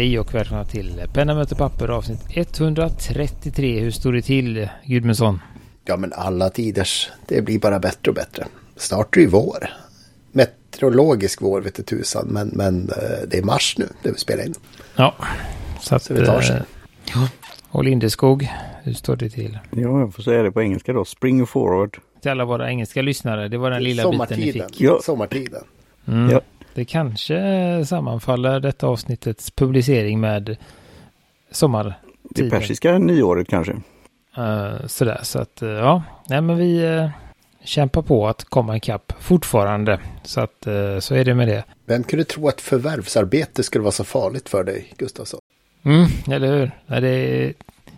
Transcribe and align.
Hej 0.00 0.18
och 0.18 0.34
välkomna 0.34 0.64
till 0.64 1.02
Penna 1.12 1.34
möter 1.34 1.56
papper 1.56 1.88
avsnitt 1.88 2.20
133. 2.34 3.80
Hur 3.80 3.90
står 3.90 4.12
det 4.12 4.22
till 4.22 4.68
Gudmundsson? 4.84 5.40
Ja 5.84 5.96
men 5.96 6.12
alla 6.12 6.50
tiders, 6.50 7.10
det 7.28 7.42
blir 7.42 7.58
bara 7.58 7.78
bättre 7.78 8.10
och 8.10 8.14
bättre. 8.14 8.46
Snart 8.76 9.16
är 9.16 9.20
det 9.20 9.24
ju 9.24 9.26
vår. 9.30 9.70
Meteorologisk 10.32 11.42
vår 11.42 11.60
vet 11.60 11.86
tusan, 11.86 12.26
men, 12.30 12.48
men 12.48 12.88
eh, 12.88 13.28
det 13.28 13.38
är 13.38 13.42
mars 13.42 13.74
nu 13.78 13.88
det 14.02 14.10
vi 14.10 14.18
spelar 14.18 14.44
in. 14.46 14.54
Ja, 14.96 15.14
så, 15.80 15.94
att, 15.94 16.02
Så 16.02 16.14
vi 16.14 16.26
tar 16.26 16.40
sig. 16.40 16.56
eh, 16.56 16.62
Ja. 17.14 17.28
Och 17.70 17.84
Lindeskog, 17.84 18.48
hur 18.82 18.92
står 18.94 19.16
det 19.16 19.30
till? 19.30 19.58
Ja, 19.70 20.00
jag 20.00 20.14
får 20.14 20.22
säga 20.22 20.42
det 20.42 20.52
på 20.52 20.62
engelska 20.62 20.92
då. 20.92 21.04
Spring 21.04 21.46
forward. 21.46 21.98
Till 22.22 22.30
alla 22.30 22.44
våra 22.44 22.68
engelska 22.70 23.02
lyssnare, 23.02 23.48
det 23.48 23.58
var 23.58 23.70
den 23.70 23.82
lilla 23.82 24.02
biten 24.02 24.10
ni 24.10 24.16
Sommartiden. 24.36 24.68
fick. 24.68 24.80
Ja. 24.80 25.00
Sommartiden. 25.02 25.64
Mm. 26.08 26.30
Ja. 26.30 26.40
Det 26.74 26.84
kanske 26.84 27.84
sammanfaller 27.86 28.60
detta 28.60 28.86
avsnittets 28.86 29.50
publicering 29.50 30.20
med 30.20 30.42
Det 30.44 30.56
sommartiden. 31.50 32.50
persiska 32.50 32.98
nyåret 32.98 33.48
kanske. 33.48 33.72
Eh, 34.36 34.86
sådär, 34.86 35.20
så 35.22 35.38
att 35.38 35.62
eh, 35.62 35.68
ja, 35.68 36.02
nej 36.28 36.40
men 36.40 36.56
vi 36.56 36.86
uh, 36.86 37.08
kämpar 37.64 38.02
på 38.02 38.28
att 38.28 38.44
komma 38.44 38.76
ikapp 38.76 39.12
fortfarande. 39.20 40.00
Så 40.22 40.40
att 40.40 40.66
så 41.00 41.14
är 41.14 41.24
det 41.24 41.34
med 41.34 41.48
det. 41.48 41.64
Vem 41.86 42.04
kunde 42.04 42.24
tro 42.24 42.48
att 42.48 42.60
förvärvsarbete 42.60 43.62
skulle 43.62 43.82
vara 43.82 43.92
så 43.92 44.04
farligt 44.04 44.48
för 44.48 44.64
dig, 44.64 44.92
Gustafsson? 44.96 45.40
Mm, 45.82 46.06
eller 46.30 46.56
hur? 46.58 46.70
Nej, 46.86 47.00
det, 47.00 47.52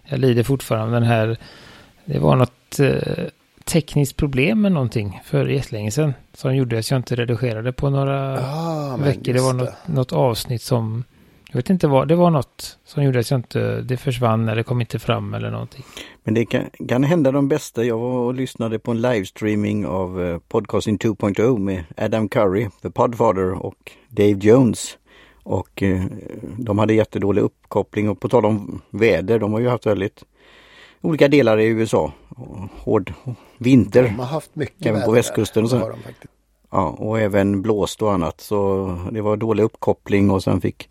jag 0.05 0.19
lider 0.21 0.43
fortfarande 0.43 0.95
den 0.97 1.03
här. 1.03 1.37
Det 2.05 2.19
var 2.19 2.37
något 2.37 2.81
tekniskt 3.65 4.17
problem 4.17 4.61
med 4.61 4.73
någonting 4.73 5.21
för 5.25 5.47
jättelänge 5.47 5.91
sedan. 5.91 6.15
Som 6.35 6.57
gjorde 6.57 6.79
att 6.79 6.91
jag 6.91 6.99
inte 6.99 7.15
redigerade 7.17 7.73
på 7.73 7.91
några 7.91 8.39
Ah, 8.41 8.97
veckor. 8.97 9.33
Det 9.33 9.41
var 9.41 9.53
något, 9.53 9.75
något 9.87 10.13
avsnitt 10.13 10.63
som, 10.63 11.05
jag 11.49 11.57
vet 11.57 11.71
inte 11.71 11.89
vad, 11.89 12.09
det 12.09 12.15
var 12.15 12.31
något 12.31 12.79
som 12.85 13.05
gjorde 13.05 13.19
att 13.19 13.31
jag 13.31 13.39
inte, 13.39 13.81
det 13.81 13.97
försvann 13.97 14.49
eller 14.49 14.63
kom 14.63 14.81
inte 14.81 14.99
fram 14.99 15.35
eller 15.35 15.51
någonting. 15.51 15.85
Men 16.25 16.35
det 16.35 16.47
kan, 16.47 16.65
kan 16.89 17.05
hända 17.05 17.33
de 17.33 17.49
bästa. 17.49 17.85
Jag 17.85 17.99
var 17.99 18.19
och 18.19 18.35
lyssnade 18.35 18.79
på 18.79 18.91
en 18.91 19.01
livestreaming 19.01 19.87
av 19.87 20.23
eh, 20.23 20.39
Podcasting 20.39 20.99
2.0 20.99 21.59
med 21.59 21.85
Adam 21.97 22.29
Curry, 22.29 22.69
The 22.83 22.91
Podfather 22.91 23.53
och 23.67 23.93
Dave 24.09 24.39
Jones. 24.41 24.99
Och 25.45 25.83
eh, 25.83 26.03
de 26.59 26.79
hade 26.79 26.95
jättedålig 26.95 27.43
uppkoppling 27.43 28.09
och 28.09 28.21
på 28.21 28.29
tal 28.29 28.45
om 28.47 28.81
väder, 28.91 29.39
de 29.39 29.53
har 29.53 29.61
ju 29.61 29.69
haft 29.69 29.87
väldigt 29.87 30.25
olika 31.03 31.29
delar 31.29 31.59
i 31.59 31.67
USA. 31.67 32.13
Hård 32.79 33.13
vinter. 33.59 34.03
De 34.03 34.09
har 34.19 34.27
haft 34.27 34.57
mycket 34.57 34.87
Även 34.87 35.03
på 35.03 35.11
västkusten 35.13 35.65
och 35.65 35.71
så. 35.71 35.93
Ja, 36.71 36.89
och 36.99 37.21
även 37.21 37.63
blåst 37.63 38.03
och 38.03 38.13
annat. 38.13 38.41
Så 38.41 38.87
det 39.13 39.21
var 39.21 39.37
dålig 39.37 39.63
uppkoppling 39.63 40.31
och 40.31 40.43
sen 40.43 40.61
fick 40.61 40.89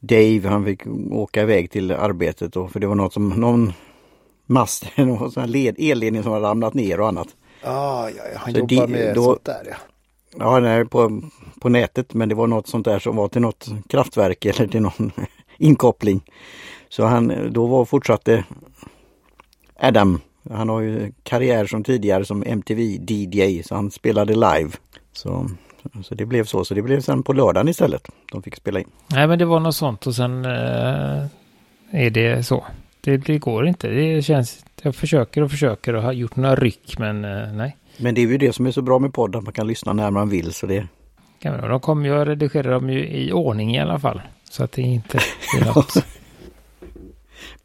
Dave, 0.00 0.48
han 0.48 0.64
fick 0.64 0.82
åka 1.10 1.42
iväg 1.42 1.70
till 1.70 1.92
arbetet 1.92 2.52
då, 2.52 2.68
för 2.68 2.80
det 2.80 2.86
var 2.86 2.94
något 2.94 3.12
som 3.12 3.28
någon 3.28 3.72
mast, 4.46 4.86
någon 4.96 5.30
sån 5.32 5.40
här 5.40 5.48
led, 5.50 5.74
elledning 5.78 6.22
som 6.22 6.32
hade 6.32 6.46
ramlat 6.46 6.74
ner 6.74 7.00
och 7.00 7.08
annat. 7.08 7.28
Ah, 7.62 8.08
ja, 8.08 8.22
ja, 8.32 8.38
han 8.38 8.52
Så 8.54 8.58
jobbar 8.58 8.86
de- 8.86 8.92
med 8.92 9.14
då- 9.14 9.24
sånt 9.24 9.44
där 9.44 9.62
ja. 9.70 9.76
Ja, 10.38 10.60
nej, 10.60 10.84
på, 10.84 11.20
på 11.60 11.68
nätet, 11.68 12.14
men 12.14 12.28
det 12.28 12.34
var 12.34 12.46
något 12.46 12.66
sånt 12.68 12.84
där 12.84 12.98
som 12.98 13.16
var 13.16 13.28
till 13.28 13.40
något 13.42 13.68
kraftverk 13.88 14.44
eller 14.44 14.66
till 14.66 14.82
någon 14.82 15.10
inkoppling. 15.58 16.20
Så 16.88 17.04
han, 17.04 17.52
då 17.52 17.66
var 17.66 17.84
fortsatte 17.84 18.44
Adam, 19.78 20.20
han 20.50 20.68
har 20.68 20.80
ju 20.80 21.12
karriär 21.22 21.66
som 21.66 21.84
tidigare 21.84 22.24
som 22.24 22.42
MTV 22.46 22.82
DJ, 23.08 23.62
så 23.62 23.74
han 23.74 23.90
spelade 23.90 24.32
live. 24.34 24.70
Så, 25.12 25.50
så 26.04 26.14
det 26.14 26.26
blev 26.26 26.44
så, 26.44 26.64
så 26.64 26.74
det 26.74 26.82
blev 26.82 27.00
sen 27.00 27.22
på 27.22 27.32
lördagen 27.32 27.68
istället. 27.68 28.08
De 28.32 28.42
fick 28.42 28.56
spela 28.56 28.80
in. 28.80 28.88
Nej, 29.12 29.26
men 29.26 29.38
det 29.38 29.44
var 29.44 29.60
något 29.60 29.74
sånt 29.76 30.06
och 30.06 30.14
sen 30.14 30.44
eh, 30.44 31.24
är 31.90 32.10
det 32.10 32.46
så. 32.46 32.64
Det, 33.00 33.16
det 33.16 33.38
går 33.38 33.66
inte. 33.68 33.88
Det 33.88 34.22
känns, 34.22 34.64
jag 34.82 34.94
försöker 34.94 35.42
och 35.42 35.50
försöker 35.50 35.94
och 35.94 36.02
har 36.02 36.12
gjort 36.12 36.36
några 36.36 36.54
ryck, 36.56 36.98
men 36.98 37.24
eh, 37.24 37.52
nej. 37.52 37.76
Men 37.98 38.14
det 38.14 38.20
är 38.20 38.26
ju 38.26 38.38
det 38.38 38.52
som 38.52 38.66
är 38.66 38.70
så 38.70 38.82
bra 38.82 38.98
med 38.98 39.12
podd, 39.14 39.36
att 39.36 39.44
man 39.44 39.52
kan 39.52 39.66
lyssna 39.66 39.92
när 39.92 40.10
man 40.10 40.28
vill. 40.28 40.52
Så 40.52 40.66
det, 40.66 40.86
Kan 41.38 41.60
man- 41.60 41.70
De 41.70 41.80
kommer 41.80 42.08
jag 42.08 42.28
redigerar 42.28 42.70
dem 42.72 42.90
ju 42.90 43.08
i 43.08 43.32
ordning 43.32 43.74
i 43.76 43.80
alla 43.80 43.98
fall. 43.98 44.20
Så 44.50 44.64
att 44.64 44.72
det 44.72 44.82
inte 44.82 45.18
är 45.60 45.64
något. 45.74 46.04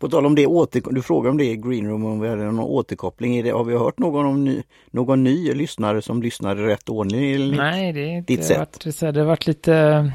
På 0.04 0.10
tal 0.10 0.26
om 0.26 0.36
det, 0.36 0.48
åter, 0.48 0.82
du 0.92 1.02
frågar 1.02 1.30
om 1.30 1.38
det 1.38 1.46
i 1.46 1.56
Greenroom, 1.56 2.06
om 2.06 2.20
vi 2.20 2.30
hade 2.30 2.44
någon 2.44 2.60
återkoppling. 2.60 3.44
Det, 3.44 3.50
har 3.50 3.64
vi 3.64 3.78
hört 3.78 4.00
någon, 4.00 4.26
om 4.26 4.44
ny, 4.44 4.64
någon 4.92 5.24
ny 5.24 5.54
lyssnare 5.54 6.02
som 6.02 6.22
lyssnar 6.22 6.60
i 6.60 6.64
rätt 6.64 6.90
ordning? 6.90 7.56
Nej, 7.56 7.94
det 7.94 8.00
är 8.00 8.18
inte 8.18 8.34
ditt 8.34 8.46
sätt. 8.46 8.58
varit, 8.58 9.00
det 9.00 9.20
har 9.20 9.28
varit 9.28 9.48
lite, 9.48 10.12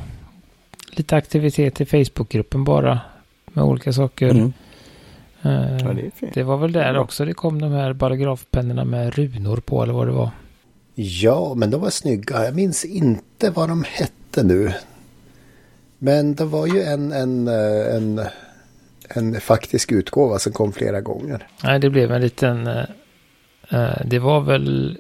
lite 0.91 1.16
aktivitet 1.16 1.81
i 1.81 1.87
Facebookgruppen 1.87 2.65
bara. 2.65 3.00
Med 3.44 3.65
olika 3.65 3.93
saker. 3.93 4.31
Mm. 4.31 4.53
Eh, 5.43 5.87
Ja, 5.87 5.93
det 5.93 6.32
det 6.34 6.43
var 6.43 6.56
väl 6.56 6.72
där 6.72 6.98
också 6.98 7.25
det 7.25 7.34
kom 7.34 7.60
de 7.60 7.72
här 7.72 7.94
paragrafpennorna 7.94 8.84
med 8.84 9.15
runor 9.15 9.56
på 9.56 9.82
eller 9.82 9.94
vad 9.94 10.06
det 10.06 10.12
var. 10.12 10.31
Ja, 10.94 11.54
men 11.56 11.71
de 11.71 11.81
var 11.81 11.91
snygga. 11.91 12.44
Jag 12.44 12.54
minns 12.54 12.84
inte 12.84 13.50
vad 13.50 13.69
de 13.69 13.84
hette 13.88 14.43
nu. 14.43 14.72
Men 15.98 16.34
det 16.34 16.44
var 16.44 16.66
ju 16.66 16.82
en, 16.82 17.12
en, 17.12 17.48
eh, 17.48 17.97
en, 17.97 18.21
en 19.08 19.41
faktisk 19.41 19.92
utgåva 19.92 20.38
som 20.38 20.52
kom 20.52 20.72
flera 20.72 21.00
gånger. 21.00 21.46
Nej, 21.64 21.78
det 21.78 21.91
blev 21.91 22.12
en 22.12 22.20
liten... 22.20 22.66
eh, 22.66 22.84
eh, 23.70 24.06
det 24.06 24.19
var 24.19 24.41
väl... 24.41 24.98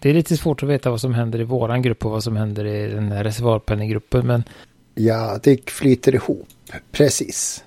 Det 0.00 0.10
är 0.10 0.14
lite 0.14 0.36
svårt 0.36 0.62
att 0.62 0.68
veta 0.68 0.90
vad 0.90 1.00
som 1.00 1.14
händer 1.14 1.40
i 1.40 1.44
våran 1.44 1.82
grupp 1.82 2.04
och 2.04 2.10
vad 2.10 2.24
som 2.24 2.36
händer 2.36 2.64
i 2.64 2.88
den 2.90 3.12
här 3.12 3.24
reservoarpenningruppen. 3.24 4.26
Men 4.26 4.44
Ja, 4.94 5.38
det 5.42 5.70
flyter 5.70 6.14
ihop. 6.14 6.46
Precis. 6.92 7.64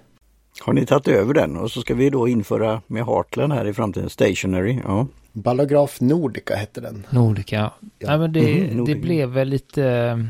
Har 0.62 0.74
ni 0.74 0.86
tagit 0.86 1.08
över 1.08 1.34
den? 1.34 1.58
Och 1.58 1.72
så 1.72 1.82
ska 1.82 1.94
vi 1.94 2.10
då 2.10 2.28
införa 2.28 2.82
med 2.88 3.06
Heartland 3.06 3.54
här 3.54 3.66
i 3.68 3.74
framtiden, 3.74 4.10
Stationary. 4.10 4.80
Ja. 4.84 5.08
Ballograf 5.34 6.02
Nordica 6.02 6.56
hette 6.56 6.82
den. 6.82 7.08
Nordica. 7.10 7.72
Ja. 8.00 8.08
Nej, 8.08 8.18
men 8.20 8.34
det, 8.34 8.40
Mhm, 8.42 8.68
det 8.70 8.76
Nordica. 8.76 9.00
blev 9.00 9.30
väl 9.30 9.48
lite... 9.50 10.28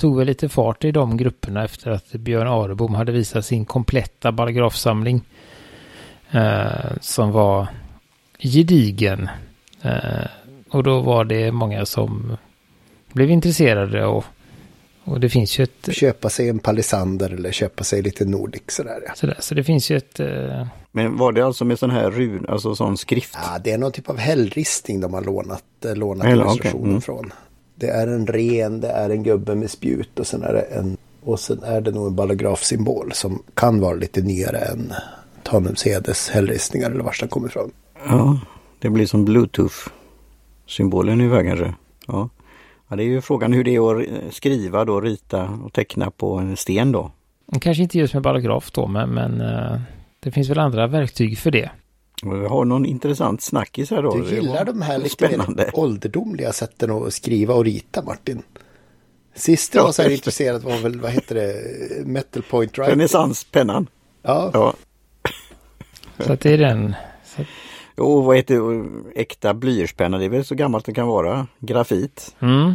Tog 0.00 0.16
väl 0.16 0.26
lite 0.26 0.48
fart 0.48 0.84
i 0.84 0.92
de 0.92 1.16
grupperna 1.16 1.64
efter 1.64 1.90
att 1.90 2.12
Björn 2.12 2.48
Arebom 2.48 2.94
hade 2.94 3.12
visat 3.12 3.44
sin 3.44 3.64
kompletta 3.64 4.32
paragrafsamling. 4.32 5.22
Eh, 6.30 6.96
som 7.00 7.32
var 7.32 7.66
gedigen. 8.38 9.28
Eh, 9.82 10.26
och 10.70 10.82
då 10.82 11.00
var 11.00 11.24
det 11.24 11.52
många 11.52 11.86
som 11.86 12.36
blev 13.12 13.30
intresserade 13.30 14.06
och, 14.06 14.24
och 15.04 15.20
det 15.20 15.28
finns 15.28 15.58
ju 15.58 15.64
ett... 15.64 15.88
Köpa 15.92 16.28
sig 16.28 16.48
en 16.48 16.58
palisander 16.58 17.30
eller 17.30 17.52
köpa 17.52 17.84
sig 17.84 18.02
lite 18.02 18.24
Nordic 18.24 18.62
sådär. 18.66 19.02
Ja. 19.06 19.12
Sådär, 19.14 19.36
så 19.40 19.54
det 19.54 19.64
finns 19.64 19.90
ju 19.90 19.96
ett... 19.96 20.20
eh, 20.20 20.66
Men 20.92 21.16
var 21.16 21.32
det 21.32 21.46
alltså 21.46 21.64
med 21.64 21.78
sån 21.78 21.90
här 21.90 22.10
run, 22.10 22.46
alltså 22.48 22.74
sån 22.74 22.96
skrift? 22.96 23.38
Ja, 23.42 23.58
det 23.64 23.72
är 23.72 23.78
någon 23.78 23.92
typ 23.92 24.10
av 24.10 24.18
hällristning 24.18 25.00
de 25.00 25.14
har 25.14 25.22
lånat, 25.22 25.84
eh, 25.84 25.96
lånat 25.96 26.28
illustrationen 26.28 26.90
mm. 26.90 27.00
från. 27.00 27.32
Det 27.80 27.88
är 27.88 28.06
en 28.06 28.26
ren, 28.26 28.80
det 28.80 28.88
är 28.88 29.10
en 29.10 29.22
gubbe 29.22 29.54
med 29.54 29.70
spjut 29.70 30.18
och 30.18 30.26
sen 30.26 30.42
är 30.42 30.52
det 30.52 30.60
en 30.60 30.96
och 31.22 31.40
sen 31.40 31.62
är 31.62 31.80
det 31.80 31.90
nog 31.90 32.06
en 32.06 32.14
ballografsymbol 32.14 33.12
som 33.12 33.42
kan 33.54 33.80
vara 33.80 33.94
lite 33.94 34.20
nyare 34.20 34.58
än 34.58 34.92
Tanumsedes 35.42 36.30
hällristningar 36.30 36.90
eller 36.90 37.04
vars 37.04 37.20
den 37.20 37.28
kommer 37.28 37.48
ifrån. 37.48 37.70
Ja, 38.08 38.40
det 38.78 38.90
blir 38.90 39.06
som 39.06 39.24
bluetooth-symbolen 39.24 41.12
ungefär 41.12 41.44
kanske. 41.44 41.74
Ja. 42.06 42.28
ja, 42.88 42.96
det 42.96 43.02
är 43.02 43.06
ju 43.06 43.20
frågan 43.20 43.52
hur 43.52 43.64
det 43.64 43.76
är 43.76 44.26
att 44.28 44.34
skriva 44.34 44.84
då, 44.84 45.00
rita 45.00 45.48
och 45.64 45.72
teckna 45.72 46.10
på 46.10 46.38
en 46.38 46.56
sten 46.56 46.92
då. 46.92 47.10
Kanske 47.60 47.82
inte 47.82 47.98
just 47.98 48.14
med 48.14 48.22
paragraf 48.22 48.70
då, 48.70 48.86
men, 48.86 49.10
men 49.10 49.40
eh, 49.40 49.80
det 50.20 50.30
finns 50.30 50.48
väl 50.48 50.58
andra 50.58 50.86
verktyg 50.86 51.38
för 51.38 51.50
det. 51.50 51.70
Vi 52.22 52.46
har 52.46 52.64
någon 52.64 52.86
intressant 52.86 53.42
snackis 53.42 53.90
här 53.90 54.02
då. 54.02 54.14
Du 54.16 54.22
Det 54.22 54.34
gillar 54.34 54.64
de 54.64 54.82
här 54.82 54.98
lite 54.98 55.10
spännande. 55.10 55.62
mer 55.64 55.78
ålderdomliga 55.78 56.52
sätten 56.52 56.90
att 56.90 57.14
skriva 57.14 57.54
och 57.54 57.64
rita 57.64 58.02
Martin. 58.02 58.42
Sist 59.34 59.74
jag 59.74 59.82
Ja, 59.82 59.84
var 59.86 59.92
så 59.92 60.02
här 60.02 60.10
intresserad 60.10 60.62
var 60.62 60.78
väl, 60.78 61.00
vad 61.00 61.10
heter 61.10 61.34
det, 61.34 61.54
Metal 62.06 62.42
Point 62.42 62.78
Writing. 62.78 62.92
Renässanspennan. 62.92 63.86
Ja, 64.22 64.50
Ja. 64.54 64.74
Så 66.18 66.32
att 66.32 66.40
det 66.40 66.50
är 66.54 66.58
den. 66.58 66.94
Så, 67.24 67.42
Och 68.02 68.24
vad 68.24 68.36
heter 68.36 68.54
det? 68.54 69.20
äkta 69.20 69.54
blyertspenna? 69.54 70.18
Det 70.18 70.24
är 70.24 70.28
väl 70.28 70.44
så 70.44 70.54
gammalt 70.54 70.84
det 70.84 70.92
kan 70.92 71.06
vara. 71.06 71.46
Grafit. 71.58 72.34
mm. 72.40 72.74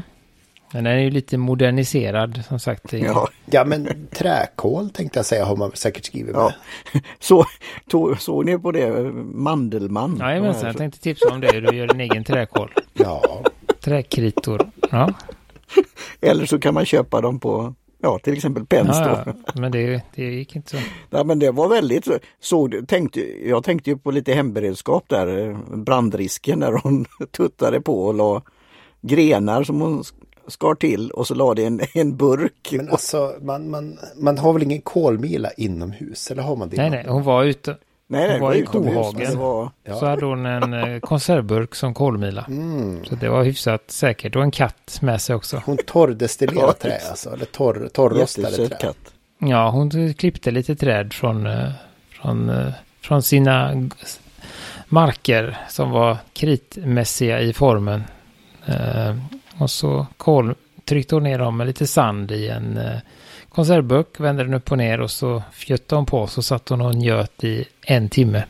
Den 0.71 0.85
är 0.85 0.97
ju 0.97 1.09
lite 1.09 1.37
moderniserad 1.37 2.43
som 2.47 2.59
sagt. 2.59 2.93
Ja, 2.93 3.29
ja 3.45 3.65
men 3.65 4.07
träkol 4.11 4.89
tänkte 4.89 5.19
jag 5.19 5.25
säga 5.25 5.45
har 5.45 5.55
man 5.55 5.71
säkert 5.73 6.05
skrivit 6.05 6.35
med. 6.35 6.41
ja. 6.41 6.99
Så, 7.19 7.45
to, 7.89 8.15
såg 8.15 8.45
ni 8.45 8.57
på 8.59 8.71
det? 8.71 9.11
Mandelmann. 9.33 10.17
Jajamensan, 10.19 10.67
jag 10.67 10.77
tänkte 10.77 10.99
tipsa 10.99 11.29
om 11.33 11.41
det. 11.41 11.61
Du 11.61 11.77
gör 11.77 11.87
din 11.87 12.01
egen 12.01 12.23
träkol. 12.23 12.71
Ja, 12.93 13.43
Träkritor. 13.81 14.69
Ja, 14.91 15.13
Eller 16.21 16.45
så 16.45 16.59
kan 16.59 16.73
man 16.73 16.85
köpa 16.85 17.21
dem 17.21 17.39
på, 17.39 17.73
ja 18.01 18.19
till 18.19 18.33
exempel 18.33 18.65
Pens 18.65 18.97
ja, 18.97 19.23
då. 19.25 19.33
ja. 19.45 19.61
men 19.61 19.71
det, 19.71 20.01
det 20.15 20.23
gick 20.23 20.55
inte 20.55 20.69
så. 20.69 20.77
Ja, 21.09 21.23
men 21.23 21.39
det 21.39 21.51
var 21.51 21.69
väldigt 21.69 22.07
så. 22.39 22.69
Tänkte, 22.87 23.47
jag 23.49 23.63
tänkte 23.63 23.89
ju 23.89 23.97
på 23.97 24.11
lite 24.11 24.33
hemberedskap 24.33 25.03
där. 25.07 25.57
Brandrisken 25.77 26.59
där 26.59 26.79
hon 26.83 27.05
tuttade 27.31 27.81
på 27.81 28.05
och 28.05 28.13
la 28.13 28.41
grenar 29.01 29.63
som 29.63 29.81
hon 29.81 30.03
skar 30.47 30.75
till 30.75 31.11
och 31.11 31.27
så 31.27 31.35
la 31.35 31.53
det 31.53 31.65
en, 31.65 31.81
en 31.93 32.17
burk. 32.17 32.69
Men 32.71 32.89
alltså, 32.89 33.33
man, 33.41 33.69
man, 33.69 33.99
man 34.15 34.37
har 34.37 34.53
väl 34.53 34.63
ingen 34.63 34.81
kolmila 34.81 35.51
inomhus? 35.51 36.31
Eller 36.31 36.43
har 36.43 36.55
man 36.55 36.69
det? 36.69 36.77
Nej, 36.77 36.89
nej, 36.89 37.05
hon 37.07 37.23
var 37.23 37.43
ute. 37.43 37.77
nej, 38.07 38.27
nej, 38.27 38.31
hon 38.31 38.41
var 38.41 38.53
i 38.53 38.61
kohagen. 38.61 39.39
var, 39.39 39.71
Ja. 39.83 39.99
Så 39.99 40.05
hade 40.05 40.25
hon 40.25 40.45
en 40.45 40.73
eh, 40.73 40.99
konservburk 40.99 41.75
som 41.75 41.93
kolmila. 41.93 42.45
Mm. 42.47 43.05
Så 43.05 43.15
det 43.15 43.29
var 43.29 43.43
hyfsat 43.43 43.83
säkert. 43.87 44.35
Och 44.35 44.43
en 44.43 44.51
katt 44.51 44.97
med 45.01 45.21
sig 45.21 45.35
också. 45.35 45.61
Hon 45.65 45.77
torrdestillerade 45.77 46.73
trä 46.73 46.99
alltså? 47.09 47.29
Eller 47.33 47.45
torr, 47.45 47.89
torrrostade 47.93 48.67
trä? 48.67 48.77
katt. 48.79 48.97
Ja, 49.39 49.69
hon 49.69 50.13
klippte 50.13 50.51
lite 50.51 50.75
träd 50.75 51.13
från, 51.13 51.45
eh, 51.47 51.69
från, 52.09 52.49
eh, 52.49 52.71
från 53.01 53.23
sina 53.23 53.89
marker 54.87 55.57
som 55.69 55.91
var 55.91 56.17
kritmässiga 56.33 57.39
i 57.39 57.53
formen. 57.53 58.03
Och 59.57 59.71
så 59.71 60.07
kol, 60.17 60.55
tryckte 60.85 61.15
hon 61.15 61.23
ner 61.23 61.39
dem 61.39 61.57
med 61.57 61.67
lite 61.67 61.87
sand 61.87 62.31
i 62.31 62.47
en 62.47 62.77
eh, 62.77 62.99
konservburk, 63.49 64.19
vände 64.19 64.43
den 64.43 64.53
upp 64.53 64.71
och 64.71 64.77
ner 64.77 65.01
och 65.01 65.11
så 65.11 65.43
fjötte 65.51 65.95
hon 65.95 66.05
på 66.05 66.27
så 66.27 66.41
satt 66.41 66.69
hon 66.69 66.81
och 66.81 66.95
njöt 66.95 67.43
i 67.43 67.65
en 67.81 68.09
timme. 68.09 68.43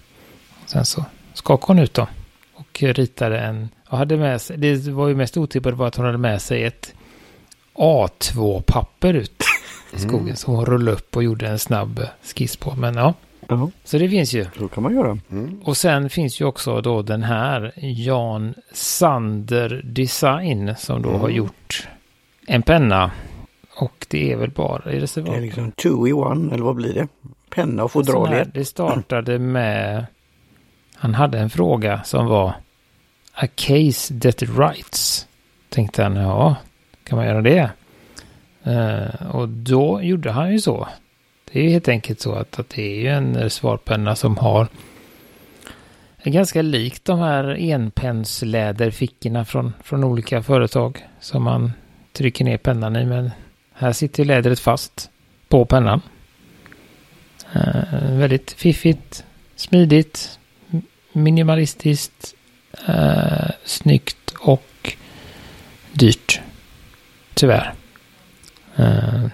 Sen 0.65 0.85
så 0.85 1.05
skakade 1.33 1.73
hon 1.73 1.79
ut 1.79 1.93
dem 1.93 2.07
och 2.53 2.83
ritade 2.83 3.39
en, 3.39 3.69
och 3.89 3.97
hade 3.97 4.17
med 4.17 4.41
sig, 4.41 4.57
det 4.57 4.87
var 4.87 5.07
ju 5.07 5.15
mest 5.15 5.37
otippat 5.37 5.73
var 5.73 5.87
att 5.87 5.95
hon 5.95 6.05
hade 6.05 6.17
med 6.17 6.41
sig 6.41 6.63
ett 6.63 6.93
A2-papper 7.73 9.13
ut 9.13 9.43
i 9.93 9.99
skogen 9.99 10.35
som 10.35 10.55
hon 10.55 10.65
rullade 10.65 10.97
upp 10.97 11.15
och 11.15 11.23
gjorde 11.23 11.47
en 11.47 11.59
snabb 11.59 12.07
skiss 12.35 12.55
på. 12.55 12.75
Men 12.75 12.95
ja, 12.95 13.13
Ja, 13.47 13.69
så 13.83 13.97
det 13.97 14.09
finns 14.09 14.33
ju. 14.33 14.45
så 14.57 14.67
kan 14.67 14.83
man 14.83 14.95
göra. 14.95 15.17
Mm. 15.31 15.61
Och 15.63 15.77
sen 15.77 16.09
finns 16.09 16.41
ju 16.41 16.45
också 16.45 16.81
då 16.81 17.01
den 17.01 17.23
här 17.23 17.71
Jan 17.75 18.53
Sander 18.73 19.81
Design 19.83 20.75
som 20.77 21.01
då 21.01 21.09
har 21.09 21.29
gjort 21.29 21.87
en 22.47 22.61
penna. 22.61 23.11
Och 23.77 24.05
det 24.09 24.31
är 24.31 24.37
väl 24.37 24.51
bara, 24.51 24.91
det 24.91 25.07
så? 25.07 25.21
Det 25.21 25.35
är 25.35 25.41
liksom 25.41 25.71
two 25.71 26.07
i 26.07 26.13
one, 26.13 26.53
eller 26.53 26.63
vad 26.63 26.75
blir 26.75 26.93
det? 26.93 27.07
Penna 27.49 27.83
och 27.83 27.91
Sån 27.91 28.05
här, 28.05 28.13
fodral 28.13 28.51
Det 28.53 28.65
startade 28.65 29.39
med, 29.39 30.05
han 30.95 31.13
hade 31.13 31.39
en 31.39 31.49
fråga 31.49 32.03
som 32.03 32.25
var 32.25 32.53
A 33.33 33.47
case 33.55 34.19
that 34.19 34.41
writes. 34.41 35.27
Tänkte 35.69 36.03
han, 36.03 36.15
ja, 36.15 36.55
kan 37.03 37.17
man 37.17 37.27
göra 37.27 37.41
det? 37.41 37.69
Eh, 38.63 39.35
och 39.35 39.49
då 39.49 40.01
gjorde 40.01 40.31
han 40.31 40.51
ju 40.51 40.59
så. 40.59 40.87
Det 41.55 41.59
är 41.59 41.63
ju 41.63 41.69
helt 41.69 41.87
enkelt 41.87 42.21
så 42.21 42.33
att, 42.33 42.59
att 42.59 42.69
det 42.69 42.81
är 42.81 42.99
ju 42.99 43.07
en 43.07 43.35
eh, 43.35 43.41
reservoarpenna 43.41 44.15
som 44.15 44.37
har 44.37 44.67
är 46.17 46.31
ganska 46.31 46.61
likt 46.61 47.05
de 47.05 47.19
här 47.19 47.57
enpensläderfickorna 47.59 49.45
från, 49.45 49.73
från 49.83 50.03
olika 50.03 50.43
företag 50.43 51.05
som 51.19 51.43
man 51.43 51.71
trycker 52.13 52.45
ner 52.45 52.57
pennan 52.57 52.95
i. 52.95 53.05
Men 53.05 53.31
här 53.73 53.93
sitter 53.93 54.25
lädret 54.25 54.59
fast 54.59 55.09
på 55.47 55.65
pennan. 55.65 56.01
Eh, 57.53 58.11
väldigt 58.11 58.51
fiffigt, 58.51 59.25
smidigt, 59.55 60.39
minimalistiskt, 61.11 62.35
eh, 62.87 63.49
snyggt 63.63 64.33
och 64.39 64.95
dyrt. 65.93 66.41
Tyvärr. 67.33 67.73
Eh, 68.75 69.25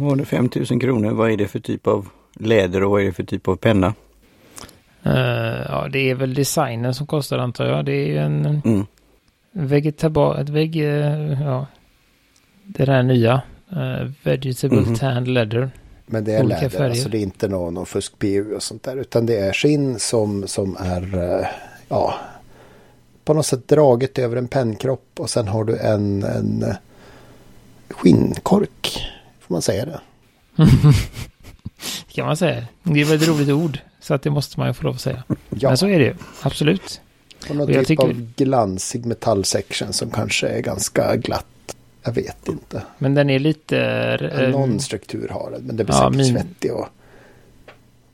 var 0.00 0.16
det 0.16 0.24
5000 0.24 0.80
kronor? 0.80 1.10
Vad 1.10 1.30
är 1.30 1.36
det 1.36 1.48
för 1.48 1.58
typ 1.60 1.86
av 1.86 2.08
läder 2.34 2.82
och 2.84 2.90
vad 2.90 3.00
är 3.02 3.04
det 3.06 3.12
för 3.12 3.24
typ 3.24 3.48
av 3.48 3.56
penna? 3.56 3.94
eh, 5.02 5.62
ja, 5.68 5.88
det 5.92 6.10
är 6.10 6.14
väl 6.14 6.34
designen 6.34 6.94
som 6.94 7.06
kostar 7.06 7.38
antar 7.38 7.66
jag. 7.66 7.84
Det 7.84 7.92
är 7.92 8.06
ju 8.06 8.18
en 8.18 8.44
Mm. 8.64 8.86
vegetable, 9.52 10.40
ett 10.40 10.48
veg, 10.48 10.76
eh, 10.76 11.42
ja, 11.42 11.66
det 12.64 12.84
där 12.84 13.02
nya. 13.02 13.42
Uh, 13.72 14.10
vegetable 14.22 14.80
Mhm. 14.80 14.94
tan 14.94 15.24
leather. 15.24 15.70
Men 16.06 16.24
det 16.24 16.32
är 16.34 16.40
Olika 16.40 16.56
läder, 16.56 16.68
färger. 16.68 16.90
alltså 16.90 17.08
det 17.08 17.18
är 17.18 17.22
inte 17.22 17.48
någon, 17.48 17.74
någon 17.74 17.86
fusk-PU 17.86 18.54
och 18.54 18.62
sånt 18.62 18.82
där. 18.82 18.96
Utan 18.96 19.26
det 19.26 19.36
är 19.38 19.52
skinn 19.52 19.98
som, 19.98 20.46
som 20.48 20.76
är, 20.80 21.18
eh, 21.40 21.46
ja, 21.88 22.14
på 23.24 23.34
något 23.34 23.46
sätt 23.46 23.68
draget 23.68 24.18
över 24.18 24.36
en 24.36 24.48
pennkropp. 24.48 25.06
Och 25.18 25.30
sen 25.30 25.48
har 25.48 25.64
du 25.64 25.78
en, 25.78 26.22
en 26.22 26.64
skinnkork, 27.90 29.06
får 29.46 29.54
man 29.54 29.62
säga 29.62 29.84
det? 29.86 30.00
kan 32.08 32.26
man 32.26 32.36
säga. 32.36 32.64
Det 32.82 33.00
är 33.00 33.04
väl 33.04 33.22
ett 33.22 33.28
roligt 33.28 33.48
ord. 33.48 33.78
Så 34.00 34.14
att 34.14 34.22
det 34.22 34.30
måste 34.30 34.60
man 34.60 34.68
ju 34.68 34.74
få 34.74 34.84
lov 34.84 34.94
att 34.94 35.00
säga. 35.00 35.22
Ja, 35.50 35.68
Men 35.68 35.76
så 35.78 35.86
är 35.86 35.98
det 35.98 36.04
ju. 36.04 36.14
Absolut. 36.42 37.00
och 37.50 37.56
någon 37.56 37.68
och 37.68 37.74
jag 37.74 37.86
typ 37.86 37.86
tycker- 38.00 38.04
av 38.04 38.28
glansig 38.36 39.06
metallsection 39.06 39.92
som 39.92 40.10
kanske 40.10 40.48
är 40.48 40.60
ganska 40.60 41.16
glatt. 41.16 41.46
Jag 42.02 42.12
vet 42.12 42.48
inte. 42.48 42.82
Men 42.98 43.14
den 43.14 43.30
är 43.30 43.38
lite... 43.38 44.48
Någon 44.52 44.80
struktur 44.80 45.28
har 45.28 45.50
den, 45.50 45.62
men 45.62 45.76
det 45.76 45.84
blir 45.84 45.94
ja, 45.94 46.00
säkert 46.00 46.16
min- 46.16 46.26
svettig. 46.34 46.72
Och, 46.72 46.88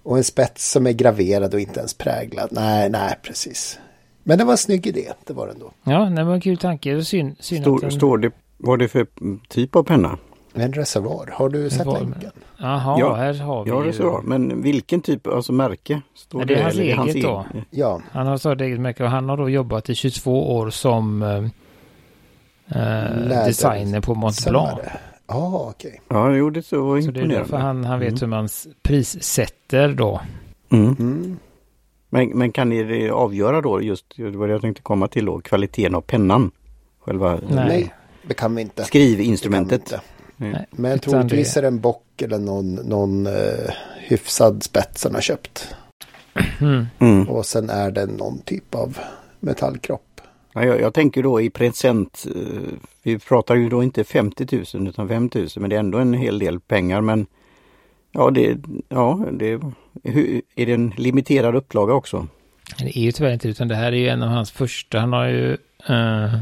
och 0.03 0.17
en 0.19 0.25
spets 0.25 0.71
som 0.71 0.87
är 0.87 0.93
graverad 0.93 1.55
och 1.55 1.61
inte 1.61 1.79
ens 1.81 1.94
präglad. 1.94 2.49
Nej, 2.53 2.91
nej, 2.91 3.15
precis. 3.23 3.79
Men 4.23 4.38
det 4.38 4.44
var 4.44 4.53
en 4.53 4.59
snygg 4.59 4.87
idé, 4.87 5.12
det 5.26 5.33
var 5.33 5.47
det 5.47 5.53
ändå. 5.53 5.73
Ja, 5.85 5.99
det 6.17 6.25
var 6.25 6.35
en 6.35 6.41
kul 6.41 6.59
tanke. 6.59 6.94
Det 6.94 7.05
synd 7.05 7.37
att 7.38 7.44
Står, 7.44 7.81
den... 7.81 7.91
står 7.91 8.19
det 8.19 8.31
vad 8.56 8.79
det 8.79 8.85
är 8.85 8.88
för 8.88 9.06
typ 9.49 9.76
av 9.76 9.83
penna? 9.83 10.19
En 10.55 10.73
reservoar, 10.73 11.31
har 11.32 11.49
du 11.49 11.70
sett 11.70 11.79
Reservoar, 11.81 12.00
länken? 12.00 12.31
Jaha, 12.58 12.97
Ja, 13.00 13.14
här 13.14 13.35
har 13.35 13.64
vi 13.64 13.70
Ja, 13.70 13.82
ju... 13.85 13.88
reservoar. 13.88 14.23
Men 14.23 14.62
vilken 14.62 15.00
typ, 15.00 15.26
alltså 15.26 15.52
märke? 15.52 16.00
Står 16.14 16.41
Ja, 16.41 16.44
det 16.47 16.55
är 16.55 16.62
hans 16.64 16.76
eget 17.14 17.23
då. 17.23 17.44
egen? 17.52 17.64
Ja, 17.70 18.00
Han 18.12 18.26
har 18.26 18.37
startat 18.37 18.61
eget 18.61 18.81
märke 18.81 19.05
och 19.05 19.11
han 19.11 19.29
har 19.29 19.37
då 19.37 19.49
jobbat 19.50 19.91
i 19.91 19.94
22 19.94 20.56
år 20.56 20.70
som 20.70 21.23
eh, 21.23 21.44
eh, 22.82 23.47
designer 23.47 24.00
på 24.00 24.14
Mont 24.14 24.47
Blanc. 24.49 24.79
Ja, 25.26 25.67
okej. 25.76 26.00
Ja, 26.08 26.32
jo, 26.35 26.50
det 26.50 26.62
så 26.62 26.82
var 26.82 27.00
Så 27.00 27.11
det 27.11 27.20
är 27.20 27.23
imponerande. 27.23 27.35
därför 27.38 27.56
han, 27.56 27.85
han 27.85 28.00
vet 28.00 28.08
Mm. 28.08 28.20
hur 28.20 28.26
man 28.26 28.49
prissätter 28.82 29.88
då. 29.88 30.20
Mm. 30.73 30.97
Mm. 30.99 31.38
Men, 32.12 32.29
men 32.29 32.52
kan 32.52 32.69
ni 32.69 32.82
det 32.85 33.11
avgöra 33.11 33.61
då 33.61 33.82
just 33.82 34.05
det 34.17 34.31
var 34.31 34.47
det 34.47 34.52
jag 34.52 34.61
tänkte 34.62 34.82
komma 34.82 35.08
till 35.08 35.25
då, 35.25 35.41
kvaliteten 35.41 35.94
av 35.94 36.00
pennan? 36.00 36.50
Själva 37.00 37.31
Nej. 37.35 37.41
Nej, 37.69 37.94
det 38.26 38.35
kan 38.35 38.55
vi 38.55 38.62
inte. 38.62 38.85
skrivinstrumentet? 38.85 39.94
Men 40.71 40.99
troligtvis 40.99 41.55
det- 41.55 41.61
är 41.61 41.63
det 41.63 41.69
en 41.69 41.81
bock 41.81 42.23
eller 42.23 42.39
någon, 42.39 42.75
någon 42.75 43.27
eh, 43.27 43.71
hyfsad 43.99 44.63
spets 44.63 45.05
han 45.05 45.15
har 45.15 45.21
köpt. 45.21 45.75
Mm. 46.61 46.87
Mm. 46.99 47.29
Och 47.29 47.47
sen 47.47 47.71
är 47.71 47.91
det 47.91 48.07
någon 48.07 48.39
typ 48.39 48.75
av 48.75 48.99
metallkropp. 49.41 50.21
Ja, 50.53 50.65
jag, 50.65 50.81
jag 50.81 50.95
tänker 50.95 51.23
då 51.23 51.41
i 51.41 51.51
present, 51.51 52.27
eh, 52.37 52.61
vi 53.03 53.19
pratar 53.19 53.55
ju 53.55 53.69
då 53.69 53.83
inte 53.83 54.05
50 54.05 54.64
000 54.76 54.88
utan 54.88 55.09
5 55.09 55.31
000 55.35 55.49
men 55.57 55.71
det 55.71 55.76
är 55.76 55.81
ändå 55.81 55.99
en 55.99 56.14
hel 56.14 56.38
del 56.38 56.61
pengar 56.61 57.00
men 57.00 57.26
ja, 58.12 58.31
det, 58.31 58.59
ja, 58.88 59.21
det 59.33 59.61
hur, 60.05 60.43
är 60.57 60.67
det 60.67 60.73
en 60.73 60.93
limiterad 60.97 61.55
upplaga 61.55 61.93
också? 61.95 62.26
Det 62.79 62.99
är 62.99 63.03
ju 63.03 63.12
tyvärr 63.12 63.33
inte 63.33 63.49
utan 63.49 63.69
det 63.69 63.75
här 63.75 63.93
är 63.93 63.97
ju 63.97 64.09
en 64.09 64.23
av 64.23 64.29
hans 64.29 64.50
första. 64.50 64.99
Han 64.99 65.12
har 65.12 65.26
ju 65.26 65.53
eh, 65.88 66.35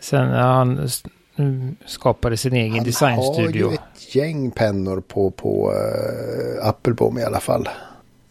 sen 0.00 0.28
när 0.28 0.42
han 0.42 0.88
skapade 1.86 2.36
sin 2.36 2.52
egen 2.52 2.70
Han 2.70 2.78
har 2.78 2.84
designstudio. 2.84 3.68
ju 3.70 3.74
ett 3.74 4.14
gäng 4.14 4.50
pennor 4.50 5.00
på, 5.00 5.30
på 5.30 5.72
uh, 5.72 6.66
Appelboom 6.68 7.18
i 7.18 7.22
alla 7.22 7.40
fall. 7.40 7.68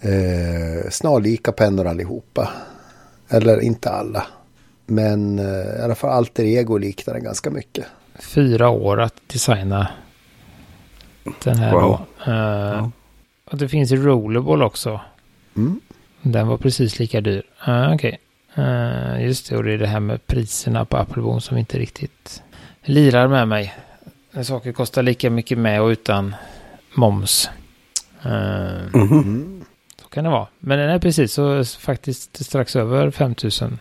Uh, 0.05 0.89
snarlika 0.89 1.51
pennor 1.51 1.87
allihopa. 1.87 2.49
Eller 3.29 3.59
inte 3.61 3.89
alla. 3.89 4.27
Men 4.85 5.39
uh, 5.39 5.79
i 5.79 5.81
alla 5.83 5.95
fall 5.95 6.09
Alter 6.09 6.43
Ego 6.43 6.77
liknar 6.77 7.13
den 7.13 7.23
ganska 7.23 7.49
mycket. 7.49 7.85
Fyra 8.19 8.69
år 8.69 8.99
att 9.01 9.13
designa 9.27 9.87
den 11.43 11.57
här 11.57 11.71
Wow. 11.73 11.81
då. 12.25 12.31
Eh, 12.31 12.87
Och 13.51 13.57
det 13.57 13.69
finns 13.69 13.91
i 13.91 13.95
Rollerball 13.95 14.63
också. 14.63 15.01
Mm. 15.55 15.79
Den 16.21 16.47
var 16.47 16.57
precis 16.57 16.99
lika 16.99 17.21
dyr. 17.21 17.43
Uh, 17.67 17.93
Okej. 17.93 18.19
Eh, 18.55 19.23
just 19.25 19.49
det, 19.49 19.57
och 19.57 19.63
det 19.63 19.71
är 19.73 19.77
det 19.77 19.87
här 19.87 19.99
med 19.99 20.27
priserna 20.27 20.85
på 20.85 20.97
Applebom 20.97 21.41
som 21.41 21.57
inte 21.57 21.79
riktigt 21.79 22.43
lirar 22.89 23.27
med 23.27 23.48
mig. 23.48 23.75
När 24.31 24.43
saker 24.43 24.72
kostar 24.72 25.03
lika 25.03 25.29
mycket 25.29 25.58
med 25.58 25.81
och 25.81 25.88
utan 25.88 26.36
moms. 26.93 27.50
Mm. 28.24 29.63
så 30.01 30.08
kan 30.10 30.24
det 30.24 30.29
vara. 30.29 30.48
Men 30.60 30.79
den 30.79 30.89
är 30.89 31.00
precis 31.00 31.34
så 31.34 31.63
faktiskt 31.63 32.46
strax 32.46 32.75
över 32.75 33.12
5000. 33.12 33.79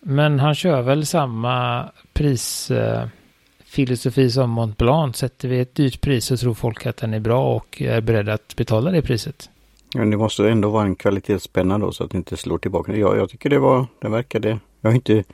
Men 0.00 0.40
han 0.40 0.54
kör 0.54 0.82
väl 0.82 1.06
samma 1.06 1.88
prisfilosofi 2.12 4.24
eh, 4.24 4.28
som 4.28 4.50
Mont 4.50 4.78
Blanc. 4.78 5.16
Sätter 5.16 5.48
vi 5.48 5.60
ett 5.60 5.74
dyrt 5.74 6.00
pris 6.00 6.24
så 6.24 6.36
tror 6.36 6.54
folk 6.54 6.86
att 6.86 6.96
den 6.96 7.14
är 7.14 7.20
bra 7.20 7.56
och 7.56 7.82
är 7.82 8.00
beredda 8.00 8.32
att 8.32 8.56
betala 8.56 8.90
det 8.90 9.02
priset. 9.02 9.50
Men 9.94 10.10
det 10.10 10.16
måste 10.16 10.50
ändå 10.50 10.70
vara 10.70 10.84
en 10.84 10.96
kvalitetspenna 10.96 11.78
då 11.78 11.92
så 11.92 12.04
att 12.04 12.10
det 12.10 12.16
inte 12.16 12.36
slår 12.36 12.58
tillbaka. 12.58 12.96
Jag, 12.96 13.16
jag 13.16 13.30
tycker 13.30 13.50
det 13.50 13.58
var, 13.58 13.86
det 13.98 14.08
verkade, 14.08 14.58
jag 14.80 14.90
har 14.90 14.94
inte 14.94 15.24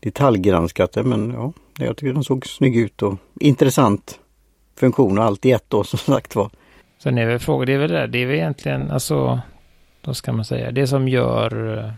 detaljgranskat 0.00 0.92
det 0.92 1.02
men 1.02 1.30
ja, 1.30 1.52
jag 1.78 1.96
tycker 1.96 2.12
den 2.12 2.24
såg 2.24 2.46
snygg 2.46 2.76
ut 2.76 3.02
och 3.02 3.14
intressant 3.40 4.18
funktion 4.76 5.18
och 5.18 5.24
allt 5.24 5.46
i 5.46 5.52
ett 5.52 5.64
då 5.68 5.84
som 5.84 5.98
sagt 5.98 6.36
var. 6.36 6.50
Sen 7.02 7.18
är 7.18 7.26
väl 7.26 7.38
frågan, 7.38 7.66
det 7.66 7.72
är 7.72 7.78
väl 7.78 7.90
det, 7.90 8.06
det 8.06 8.18
är 8.18 8.26
väl 8.26 8.36
egentligen, 8.36 8.90
alltså, 8.90 9.40
vad 10.04 10.16
ska 10.16 10.32
man 10.32 10.44
säga, 10.44 10.70
det 10.70 10.86
som 10.86 11.08
gör, 11.08 11.78
eh, 11.78 11.92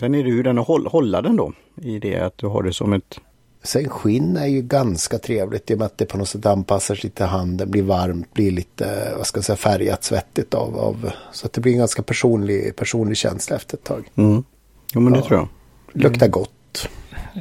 Sen 0.00 0.14
är 0.14 0.24
det 0.24 0.30
hur 0.30 0.42
den 0.44 0.58
håll, 0.58 0.86
hålla 0.86 1.22
den 1.22 1.36
då 1.36 1.52
i 1.82 1.98
det 1.98 2.16
att 2.20 2.38
du 2.38 2.46
har 2.46 2.62
det 2.62 2.72
som 2.72 2.92
ett 2.92 3.20
Sen 3.62 3.88
skinn 3.88 4.36
är 4.36 4.46
ju 4.46 4.62
ganska 4.62 5.18
trevligt 5.18 5.70
i 5.70 5.74
och 5.74 5.78
med 5.78 5.86
att 5.86 5.98
det 5.98 6.06
på 6.06 6.18
något 6.18 6.28
sätt 6.28 6.46
anpassar 6.46 6.94
sig 6.94 7.10
till 7.10 7.24
handen, 7.24 7.70
blir 7.70 7.82
varmt, 7.82 8.34
blir 8.34 8.50
lite, 8.50 9.12
vad 9.16 9.26
ska 9.26 9.38
jag 9.38 9.44
säga, 9.44 9.56
färgat 9.56 10.04
svettigt 10.04 10.54
av, 10.54 10.78
av 10.78 11.10
så 11.32 11.46
att 11.46 11.52
det 11.52 11.60
blir 11.60 11.72
en 11.72 11.78
ganska 11.78 12.02
personlig, 12.02 12.76
personlig 12.76 13.16
känsla 13.16 13.56
efter 13.56 13.76
ett 13.76 13.84
tag. 13.84 14.08
Mm. 14.14 14.44
Jo 14.94 15.00
men 15.00 15.12
det 15.12 15.18
Ja. 15.18 15.24
tror 15.24 15.38
jag. 15.38 15.48
Luktar 16.02 16.28
gott. 16.28 16.88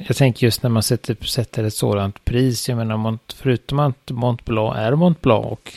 Jag 0.07 0.17
tänker 0.17 0.47
just 0.47 0.63
när 0.63 0.69
man 0.69 0.83
sätter, 0.83 1.17
sätter 1.25 1.63
ett 1.63 1.73
sådant 1.73 2.25
pris. 2.25 2.69
Jag 2.69 2.77
menar, 2.77 2.97
Mont, 2.97 3.35
förutom 3.37 3.79
att 3.79 4.11
Mont 4.11 4.45
Blanc 4.45 4.77
är 4.77 4.95
Mont 4.95 5.21
Blanc 5.21 5.45
och, 5.45 5.71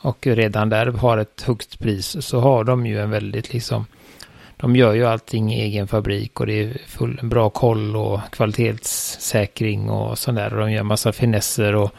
och 0.00 0.26
redan 0.26 0.68
där 0.68 0.86
har 0.86 1.18
ett 1.18 1.42
högt 1.46 1.78
pris 1.78 2.26
så 2.26 2.40
har 2.40 2.64
de 2.64 2.86
ju 2.86 3.00
en 3.00 3.10
väldigt 3.10 3.52
liksom 3.52 3.86
de 4.56 4.76
gör 4.76 4.94
ju 4.94 5.06
allting 5.06 5.54
i 5.54 5.60
egen 5.60 5.88
fabrik 5.88 6.40
och 6.40 6.46
det 6.46 6.62
är 6.62 6.76
full, 6.86 7.20
bra 7.22 7.50
koll 7.50 7.96
och 7.96 8.20
kvalitetssäkring 8.30 9.90
och 9.90 10.18
sådär. 10.18 10.54
Och 10.54 10.60
de 10.60 10.72
gör 10.72 10.82
massa 10.82 11.12
finesser 11.12 11.74
och 11.74 11.90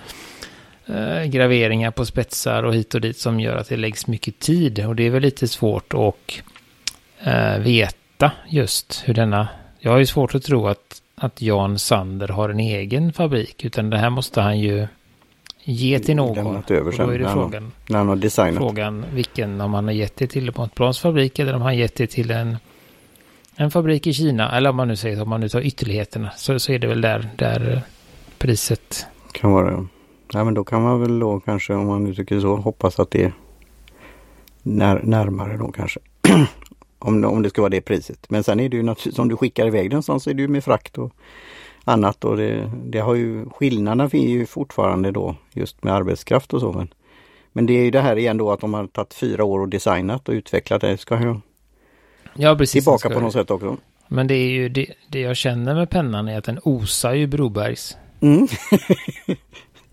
eh, 0.86 1.24
graveringar 1.24 1.92
på 1.92 2.06
spetsar 2.06 2.64
och 2.64 2.76
hit 2.76 2.96
och 2.96 3.02
dit 3.02 3.18
som 3.18 3.40
gör 3.40 3.56
att 3.56 3.70
det 3.70 3.78
läggs 3.78 4.08
mycket 4.08 4.40
tid. 4.40 4.86
Och 4.86 4.96
det 4.96 5.04
är 5.04 5.10
väl 5.10 5.22
lite 5.22 5.48
svårt 5.48 5.94
att 5.94 6.42
eh, 7.28 7.58
veta 7.58 8.32
just 8.50 9.04
hur 9.06 9.14
denna... 9.14 9.48
Jag 9.80 9.92
har 9.92 9.98
ju 9.98 10.06
svårt 10.06 10.36
att 10.36 10.44
tro 10.44 10.68
att, 10.68 11.02
att 11.16 11.42
Jan 11.42 11.80
Sander 11.80 12.28
har 12.28 12.50
en 12.50 12.60
egen 12.60 13.14
fabrik. 13.14 13.66
Utan 13.66 13.90
det 13.90 13.98
här 13.98 14.10
måste 14.10 14.42
han 14.42 14.60
ju 14.60 14.88
ge 15.64 16.00
till 16.00 16.16
någon. 16.16 16.36
Lämnat 16.36 16.72
över 16.72 16.88
Och 16.88 16.94
sen 16.94 17.08
då 17.08 17.14
är 17.14 17.18
det 17.20 17.24
när 17.24 17.30
han- 17.32 17.40
frågan, 17.40 17.72
När 17.90 17.98
han 17.98 18.08
har 18.08 18.16
designat. 18.16 18.56
frågan 18.56 19.06
vilken, 19.14 19.62
om 19.62 19.74
han 19.74 19.86
har 19.86 19.92
gett 19.92 20.16
det 20.16 20.28
till 20.28 20.52
Montblancs 20.58 21.00
fabrik 21.00 21.40
eller 21.40 21.54
om 21.56 21.62
han 21.62 21.78
gett 21.78 21.96
det 21.96 22.08
till 22.08 22.32
en, 22.32 22.58
en 23.56 23.72
fabrik 23.72 24.08
i 24.08 24.14
Kina. 24.14 24.58
Eller 24.58 24.70
om 24.70 24.76
man 24.76 24.88
nu 24.88 24.96
säger, 24.96 25.22
om 25.22 25.30
man 25.30 25.42
nu 25.42 25.50
tar 25.50 25.62
ytterligheterna, 25.62 26.32
så, 26.38 26.60
så 26.60 26.72
är 26.72 26.80
det 26.80 26.88
väl 26.88 27.02
där, 27.02 27.30
där 27.36 27.82
priset. 28.38 29.06
Kan 29.32 29.52
vara 29.52 29.72
ja. 29.72 29.86
Nej 30.34 30.46
men 30.46 30.54
då 30.54 30.64
kan 30.64 30.82
man 30.82 31.02
väl 31.02 31.20
då 31.20 31.40
kanske 31.40 31.74
om 31.74 31.88
man 31.88 32.04
nu 32.04 32.16
tycker 32.16 32.40
så 32.40 32.56
hoppas 32.56 33.00
att 33.00 33.12
det 33.12 33.24
är 33.24 33.34
när, 34.64 35.02
närmare 35.04 35.58
då 35.58 35.72
kanske. 35.72 36.00
om, 37.08 37.22
det- 37.22 37.28
om 37.28 37.42
det 37.42 37.50
ska 37.50 37.62
vara 37.62 37.70
det 37.70 37.82
priset. 37.82 38.30
Men 38.30 38.44
sen 38.44 38.60
är 38.60 38.70
det 38.70 38.78
ju 38.78 38.84
naturligtvis 38.84 39.20
om 39.20 39.28
du 39.28 39.38
skickar 39.38 39.68
iväg 39.68 39.90
den 39.90 40.04
så 40.04 40.14
är 40.30 40.34
det 40.34 40.42
ju 40.42 40.48
med 40.48 40.64
frakt 40.64 40.98
och 40.98 41.12
annat 41.84 42.26
och 42.26 42.38
det, 42.38 42.72
det 42.86 43.00
har 43.00 43.16
ju 43.16 43.46
skillnaderna 43.50 44.10
finns 44.10 44.26
ju 44.26 44.46
fortfarande 44.46 45.12
då 45.12 45.36
just 45.54 45.84
med 45.84 45.94
arbetskraft 45.94 46.54
och 46.54 46.60
så. 46.62 46.72
Men, 46.72 46.88
men 47.54 47.66
det 47.66 47.74
är 47.74 47.84
ju 47.84 47.92
det 47.92 48.02
här 48.02 48.16
igen 48.16 48.38
då 48.38 48.52
att 48.52 48.60
de 48.60 48.74
har 48.74 48.88
tagit 48.88 49.14
fyra 49.14 49.44
år 49.44 49.60
och 49.60 49.70
designat 49.70 50.30
och 50.30 50.34
utvecklat 50.34 50.82
det. 50.82 50.98
ska 50.98 51.22
ju 51.22 51.36
Ja, 52.34 52.56
precis. 52.56 52.72
tillbaka 52.84 53.00
Ska- 53.10 53.10
på 53.10 53.20
något 53.20 53.34
sätt 53.34 53.52
också. 53.52 53.78
Men 54.08 54.28
det 54.28 54.36
är 54.36 54.48
ju 54.50 54.70
det, 54.70 54.86
det 55.10 55.20
jag 55.20 55.36
känner 55.38 55.76
med 55.76 55.90
pennan 55.90 56.28
är 56.28 56.38
att 56.38 56.44
den 56.44 56.60
osar 56.64 57.14
ju 57.14 57.28
Brobergs. 57.28 57.98
Mm, 58.22 58.48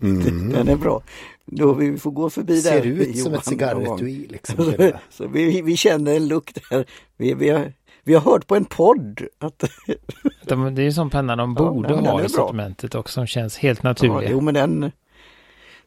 Mm. 0.01 0.49
den 0.53 0.67
är 0.67 0.75
bra. 0.75 1.01
Då 1.45 1.73
vi 1.73 1.97
får 1.97 2.11
gå 2.11 2.29
förbi 2.29 2.53
där. 2.53 2.61
Ser 2.61 2.85
ut 2.85 3.17
som 3.17 3.31
Johan, 3.31 3.39
ett 3.39 3.45
cigarretui 3.45 4.27
liksom. 4.29 4.73
Så, 5.09 5.27
vi, 5.27 5.61
vi 5.61 5.77
känner 5.77 6.15
en 6.15 6.27
lukt 6.27 6.69
där. 6.69 6.85
Vi, 7.17 7.33
vi, 7.33 7.49
har, 7.49 7.73
vi 8.03 8.13
har 8.13 8.21
hört 8.21 8.47
på 8.47 8.55
en 8.55 8.65
podd 8.65 9.21
att 9.39 9.63
De, 10.47 10.75
det 10.75 10.81
är 10.81 10.83
ju 10.83 10.91
sån 10.91 11.09
penna 11.09 11.35
de 11.35 11.55
Ja, 11.57 11.63
borde 11.63 11.89
men 11.89 12.03
den 12.03 12.05
ha 12.05 12.23
i 12.23 12.29
sortimentet 12.29 12.95
också 12.95 13.13
som 13.13 13.27
känns 13.27 13.57
helt 13.57 13.79
ja, 13.83 13.89
naturliga. 13.89 14.31
jo, 14.31 14.41
men 14.41 14.53
den 14.53 14.91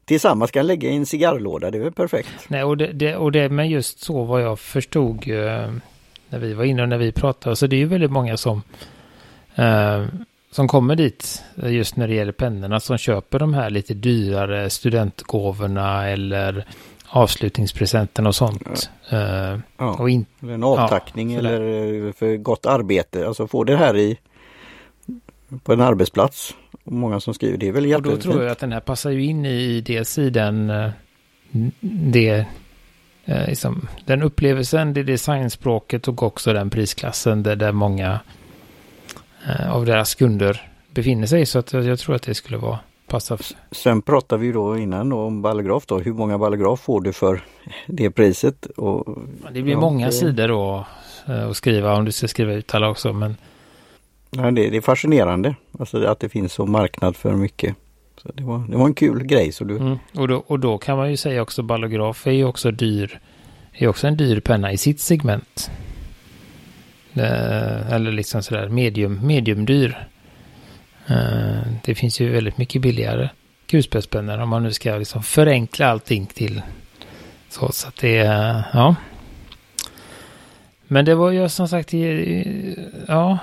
tillsammans 0.05 0.51
kan 0.51 0.67
lägga 0.67 0.91
i 0.91 0.97
en 0.97 1.07
cigarrlåda. 1.07 1.71
Det 1.71 1.79
är 1.79 1.83
väl 1.83 1.93
perfekt. 1.93 2.29
Nej, 2.49 2.65
och 2.65 2.77
det, 2.77 2.93
det, 2.93 3.17
och 3.17 3.33
det 3.33 3.49
med 3.49 3.71
just 3.71 4.01
så 4.01 4.25
vad 4.25 4.43
jag 4.43 4.59
förstod 4.59 5.29
eh, 5.29 5.73
när 6.29 6.39
vi 6.39 6.55
var 6.55 6.65
inne 6.65 6.83
och 6.83 6.89
när 6.89 6.99
vi 6.99 7.13
pratade. 7.13 7.57
Så 7.57 7.67
det 7.67 7.77
är 7.77 7.79
ju 7.79 7.87
väldigt 7.87 8.11
många 8.11 8.37
som, 8.37 8.63
eh, 9.55 10.05
som 10.57 10.69
kommer 10.69 10.97
dit 10.97 11.43
eh, 11.63 11.73
just 11.73 11.97
när 11.97 12.09
det 12.09 12.15
gäller 12.15 12.33
pennorna 12.33 12.81
som 12.81 12.99
köper 12.99 13.39
de 13.39 13.55
här 13.55 13.71
lite 13.71 13.95
dyrare 13.95 14.71
studentgåvorna 14.71 16.09
eller 16.09 16.67
avslutningspresenten 17.09 18.27
och 18.27 18.35
sånt. 18.35 18.91
Eh, 19.11 19.59
Ja. 19.79 19.95
och 19.99 20.11
in, 20.11 20.27
en 20.41 20.65
avtackning 20.65 21.33
Ja, 21.33 21.39
eller 21.39 22.13
för 22.13 22.37
gott 22.37 22.67
arbete. 22.67 23.27
Alltså 23.27 23.47
få 23.47 23.65
det 23.65 23.77
här 23.77 23.97
i 23.97 24.19
på 25.63 25.73
en 25.73 25.81
arbetsplats. 25.81 26.55
Och 26.85 26.93
många 26.93 27.21
som 27.21 27.35
skriver 27.35 27.59
det 27.59 27.69
är 27.69 27.73
väl 27.73 27.95
och 27.95 28.03
då 28.03 28.11
jättefint. 28.11 28.23
tror 28.23 28.43
jag 28.43 28.53
att 28.53 28.59
den 28.59 28.73
här 28.73 28.81
passar 28.81 29.11
ju 29.11 29.25
in 29.25 29.47
i 29.47 29.81
dels 29.81 30.19
i 30.19 30.31
den, 30.31 30.71
eh, 30.71 30.91
det, 31.91 32.47
eh, 33.25 33.47
liksom, 33.49 33.89
den 34.07 34.23
upplevelsen, 34.23 34.95
det 34.95 35.03
designspråket 35.03 36.09
och 36.09 36.23
också 36.23 36.53
den 36.53 36.71
prisklassen 36.71 37.43
där, 37.43 37.57
där 37.57 37.73
många 37.73 38.13
eh, 38.13 38.19
av 39.71 39.87
deras 39.87 40.15
kunder 40.15 40.71
befinner 40.91 41.27
sig. 41.27 41.47
Så 41.47 41.59
att 41.59 41.73
jag, 41.73 41.99
tror 41.99 42.15
att 42.15 42.23
det 42.23 42.35
skulle 42.35 42.57
vara 42.59 42.79
passa. 43.07 43.39
Sen 43.71 44.03
pratar 44.03 44.37
vi 44.37 44.53
då 44.53 44.79
innan 44.79 45.09
då 45.09 45.21
om 45.21 45.43
ballograf 45.43 45.87
då. 45.87 45.99
Hur 45.99 46.13
många 46.13 46.39
ballograf 46.39 46.81
får 46.81 47.01
du 47.01 47.13
för 47.13 47.41
det 47.87 48.11
priset? 48.11 48.67
Och, 48.67 49.19
Det 49.53 49.63
blir 49.63 49.73
Ja, 49.73 49.81
många 49.81 50.07
det- 50.07 50.13
sidor 50.13 50.49
då 50.49 50.87
eh, 51.29 51.49
att 51.49 51.57
skriva 51.57 51.95
om 51.97 52.05
du 52.05 52.13
ska 52.13 52.29
skriva 52.29 52.53
ut 52.53 52.75
alla 52.75 52.89
också. 52.91 53.13
Men 53.13 53.37
ja, 54.31 54.51
det, 54.51 54.71
det 54.71 54.77
är 54.77 54.81
fascinerande. 54.81 55.55
Alltså 55.79 56.05
att 56.07 56.21
det 56.21 56.29
finns 56.29 56.53
så 56.53 56.67
marknad 56.67 57.17
för 57.17 57.33
mycket. 57.33 57.75
Så 58.23 58.29
det, 58.35 58.43
var, 58.45 58.59
det 58.71 58.77
var 58.77 58.87
en 58.87 58.95
kul 58.95 59.25
grej. 59.25 59.53
Så 59.53 59.65
du, 59.65 59.77
Mm. 59.77 59.99
Och, 60.15 60.29
då, 60.29 60.45
och 60.47 60.61
då 60.61 60.79
kan 60.79 60.97
man 60.97 61.11
ju 61.11 61.17
säga 61.17 61.43
också 61.43 61.63
ballograf 61.63 62.27
är 62.27 62.31
ju 62.33 62.45
också 62.45 62.71
dyr. 62.71 63.21
Är 63.73 63.89
också 63.89 64.07
en 64.07 64.17
dyr 64.17 64.41
penna 64.41 64.73
i 64.73 64.77
sitt 64.77 65.01
segment. 65.01 65.71
Eh, 67.17 67.93
eller 67.93 68.13
liksom 68.13 68.43
sådär 68.43 68.69
medium, 68.69 69.27
mediumdyr. 69.27 70.09
Eh, 71.07 71.61
det 71.85 71.95
finns 71.95 72.21
ju 72.21 72.31
väldigt 72.31 72.59
mycket 72.59 72.83
billigare 72.83 73.29
kulspetspennor 73.67 74.39
om 74.39 74.49
man 74.49 74.63
nu 74.63 74.73
ska 74.73 74.97
liksom 74.97 75.23
förenkla 75.23 75.87
allting 75.87 76.27
till 76.27 76.63
så. 77.49 77.73
Så 77.73 77.89
att 77.89 77.97
det 77.97 78.17
är, 78.19 78.63
ja. 78.73 78.95
Men 80.87 81.05
det 81.05 81.15
var 81.15 81.31
ju 81.31 81.49
som 81.49 81.69
sagt, 81.69 81.93
ja, 83.09 83.39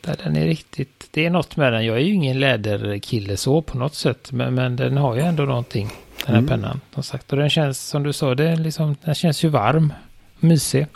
den 0.00 0.36
är 0.36 0.44
riktigt, 0.44 1.08
det 1.10 1.26
är 1.26 1.30
något 1.30 1.56
med 1.56 1.72
den. 1.72 1.86
Jag 1.86 1.96
är 1.96 2.00
ju 2.00 2.12
ingen 2.14 2.40
läderkille 2.40 3.36
så 3.36 3.62
på 3.62 3.78
något 3.78 3.94
sätt, 3.94 4.32
men, 4.32 4.54
men 4.54 4.76
den 4.76 4.96
har 4.96 5.14
ju 5.14 5.20
ändå 5.22 5.42
någonting, 5.42 5.90
den 6.26 6.34
här 6.34 6.38
Mm. 6.42 6.48
pennan. 6.48 6.80
Som 6.94 7.02
sagt, 7.02 7.32
och 7.32 7.38
den 7.38 7.50
känns, 7.50 7.88
som 7.88 8.02
du 8.02 8.12
sa, 8.12 8.34
det 8.34 8.56
liksom, 8.56 8.96
den 9.04 9.14
känns 9.14 9.44
ju 9.44 9.48
varm, 9.48 9.92
mysig, 10.38 10.86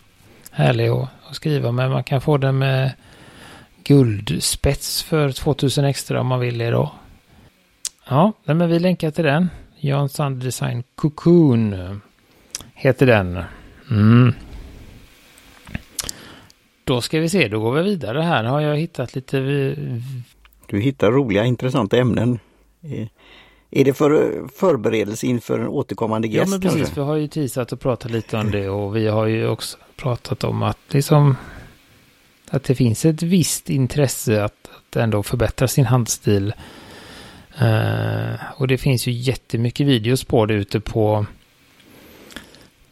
härlig 0.50 0.88
att, 0.88 1.08
att 1.30 1.36
skriva 1.36 1.72
med. 1.72 1.90
Man 1.90 2.04
kan 2.04 2.20
få 2.20 2.36
den 2.36 2.58
med 2.58 2.92
guldspets 3.84 5.02
för 5.02 5.32
2000 5.32 5.84
extra 5.84 6.20
om 6.20 6.26
man 6.26 6.40
vill 6.40 6.60
idag. 6.60 6.90
Ja, 8.08 8.32
nej, 8.44 8.56
men 8.56 8.68
vi 8.68 8.78
länkar 8.78 9.10
till 9.10 9.24
den. 9.24 9.48
Jan 9.76 10.08
Sand 10.08 10.42
Design 10.42 10.82
Cocoon 10.94 12.00
heter 12.74 13.06
den. 13.06 13.42
Mm. 13.90 14.32
Då 16.84 17.00
ska 17.00 17.20
vi 17.20 17.28
se, 17.28 17.48
då 17.48 17.60
går 17.60 17.72
vi 17.72 17.82
vidare 17.82 18.20
här. 18.20 18.44
Har 18.44 18.60
jag 18.60 18.76
hittat 18.76 19.14
lite... 19.14 19.38
du 20.66 20.80
hittar 20.80 21.10
roliga 21.10 21.44
intressanta 21.44 21.96
ämnen. 21.96 22.38
Eh, 22.82 23.06
Är 23.70 23.84
det 23.84 23.94
för 23.94 24.42
förberedelse 24.58 25.26
inför 25.26 25.58
en 25.58 25.68
återkommande 25.68 26.28
Ja 26.28 26.34
gäst 26.34 26.50
men 26.50 26.60
precis, 26.60 26.78
kanske? 26.78 27.00
vi 27.00 27.06
har 27.06 27.16
ju 27.16 27.28
teasat 27.28 27.72
och 27.72 27.80
pratat 27.80 28.10
lite 28.10 28.36
om 28.36 28.50
det 28.50 28.68
och 28.68 28.96
vi 28.96 29.08
har 29.08 29.26
ju 29.26 29.48
också 29.48 29.78
pratat 30.02 30.44
om 30.44 30.62
att 30.62 30.78
liksom 30.88 31.36
att 32.50 32.64
det 32.64 32.74
finns 32.74 33.04
ett 33.04 33.22
visst 33.22 33.70
intresse 33.70 34.44
att, 34.44 34.70
att 34.76 34.96
ändå 34.96 35.22
förbättra 35.22 35.68
sin 35.68 35.86
handstil. 35.86 36.54
Uh, 37.62 38.34
och 38.56 38.68
det 38.68 38.78
finns 38.78 39.06
ju 39.06 39.12
jättemycket 39.12 39.86
videos 39.86 40.24
på 40.24 40.46
det 40.46 40.54
ute 40.54 40.80
på 40.80 41.26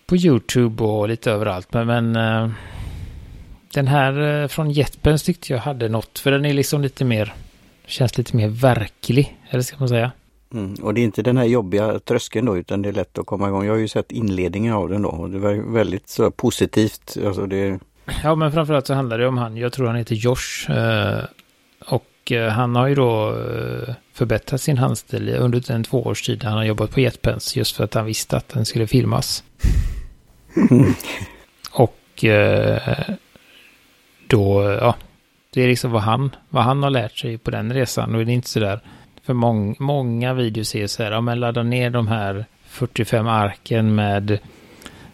på 0.06 0.16
YouTube 0.16 0.84
och 0.84 1.08
lite 1.08 1.30
överallt. 1.30 1.72
Men, 1.72 1.86
men 1.86 2.16
uh, 2.16 2.50
den 3.74 3.86
här 3.86 4.20
uh, 4.20 4.48
från 4.48 4.70
Jetpens 4.70 5.22
tyckte 5.22 5.52
jag 5.52 5.60
hade 5.60 5.88
något, 5.88 6.18
för 6.18 6.30
den 6.30 6.44
är 6.44 6.52
liksom 6.52 6.82
lite 6.82 7.04
mer, 7.04 7.34
känns 7.86 8.18
lite 8.18 8.36
mer 8.36 8.48
verklig, 8.48 9.36
eller 9.50 9.62
ska 9.62 9.76
man 9.78 9.88
säga. 9.88 10.12
Mm. 10.52 10.74
Och 10.74 10.94
det 10.94 11.00
är 11.00 11.04
inte 11.04 11.22
den 11.22 11.36
här 11.36 11.44
jobbiga 11.44 11.98
tröskeln 11.98 12.46
då 12.46 12.56
utan 12.56 12.82
det 12.82 12.88
är 12.88 12.92
lätt 12.92 13.18
att 13.18 13.26
komma 13.26 13.48
igång. 13.48 13.64
Jag 13.64 13.72
har 13.72 13.78
ju 13.78 13.88
sett 13.88 14.12
inledningen 14.12 14.74
av 14.74 14.88
den 14.88 15.02
då 15.02 15.08
och 15.08 15.30
det 15.30 15.38
var 15.38 15.72
väldigt 15.72 16.08
så 16.08 16.30
positivt. 16.30 17.16
Alltså 17.26 17.46
det, 17.46 17.80
Ja, 18.22 18.34
men 18.34 18.52
framförallt 18.52 18.86
så 18.86 18.94
handlar 18.94 19.18
det 19.18 19.28
om 19.28 19.38
han, 19.38 19.56
jag 19.56 19.72
tror 19.72 19.86
han 19.86 19.96
heter 19.96 20.14
Josh. 20.14 20.70
Eh, 20.70 21.24
och 21.86 22.32
eh, 22.32 22.48
han 22.48 22.76
har 22.76 22.86
ju 22.86 22.94
då 22.94 23.28
eh, 23.28 23.94
förbättrat 24.12 24.60
sin 24.60 24.78
handstil 24.78 25.28
under 25.28 25.70
en 25.70 25.84
tvåårstid. 25.84 26.44
Han 26.44 26.52
har 26.52 26.64
jobbat 26.64 26.90
på 26.90 27.00
Jetpens 27.00 27.56
just 27.56 27.76
för 27.76 27.84
att 27.84 27.94
han 27.94 28.06
visste 28.06 28.36
att 28.36 28.48
den 28.48 28.64
skulle 28.64 28.86
filmas. 28.86 29.44
och 31.70 31.94
då, 34.26 34.62
ja, 34.80 34.94
det 35.50 35.62
är 35.62 35.68
liksom 35.68 35.90
vad 35.90 36.02
han, 36.02 36.30
vad 36.48 36.64
han 36.64 36.82
har 36.82 36.90
lärt 36.90 37.18
sig 37.18 37.38
på 37.38 37.50
den 37.50 37.72
resan. 37.72 38.14
Och 38.14 38.26
det 38.26 38.32
är 38.32 38.34
inte 38.34 38.48
så 38.48 38.60
där, 38.60 38.80
för 39.28 39.34
mång, 39.34 39.76
många 39.78 40.34
videos 40.34 40.74
är 40.74 40.86
så 40.86 41.02
här, 41.02 41.10
ja 41.10 41.20
men 41.20 41.40
ladda 41.40 41.62
ner 41.62 41.90
de 41.90 42.08
här 42.08 42.44
45 42.66 43.26
arken 43.26 43.94
med 43.94 44.38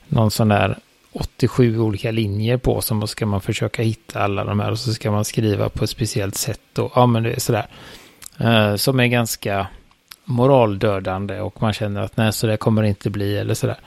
någon 0.08 0.30
sån 0.30 0.48
där 0.48 0.78
87 1.12 1.78
olika 1.78 2.10
linjer 2.10 2.56
på 2.56 2.80
som 2.80 3.02
och 3.02 3.10
ska 3.10 3.26
man 3.26 3.40
försöka 3.40 3.82
hitta 3.82 4.22
alla 4.22 4.44
de 4.44 4.60
här 4.60 4.70
och 4.70 4.78
så 4.78 4.94
ska 4.94 5.10
man 5.10 5.24
skriva 5.24 5.68
på 5.68 5.84
ett 5.84 5.90
speciellt 5.90 6.34
sätt 6.34 6.78
och 6.78 6.92
ja 6.94 7.06
men 7.06 7.22
det 7.22 7.32
är 7.32 7.40
sådär. 7.40 7.66
Eh, 8.38 8.76
som 8.76 9.00
är 9.00 9.06
ganska 9.06 9.66
moraldödande 10.24 11.40
och 11.40 11.62
man 11.62 11.72
känner 11.72 12.00
att 12.00 12.16
nej, 12.16 12.32
så 12.32 12.46
det 12.46 12.56
kommer 12.56 12.82
det 12.82 12.88
inte 12.88 13.10
bli 13.10 13.36
eller 13.36 13.54
sådär. 13.54 13.78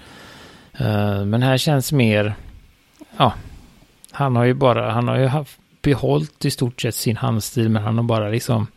Eh, 0.78 1.26
men 1.26 1.42
här 1.42 1.58
känns 1.58 1.92
mer, 1.92 2.36
ja, 3.18 3.34
han 4.12 4.36
har 4.36 4.44
ju 4.44 4.54
bara, 4.54 4.92
han 4.92 5.08
har 5.08 5.18
ju 5.18 5.26
haft, 5.26 5.60
behållit 5.82 6.46
i 6.46 6.52
stort 6.52 6.82
sett 6.82 6.96
sin 6.96 7.18
handstil 7.18 7.70
men 7.70 7.84
han 7.84 7.98
har 7.98 8.04
bara 8.04 8.30
liksom 8.30 8.68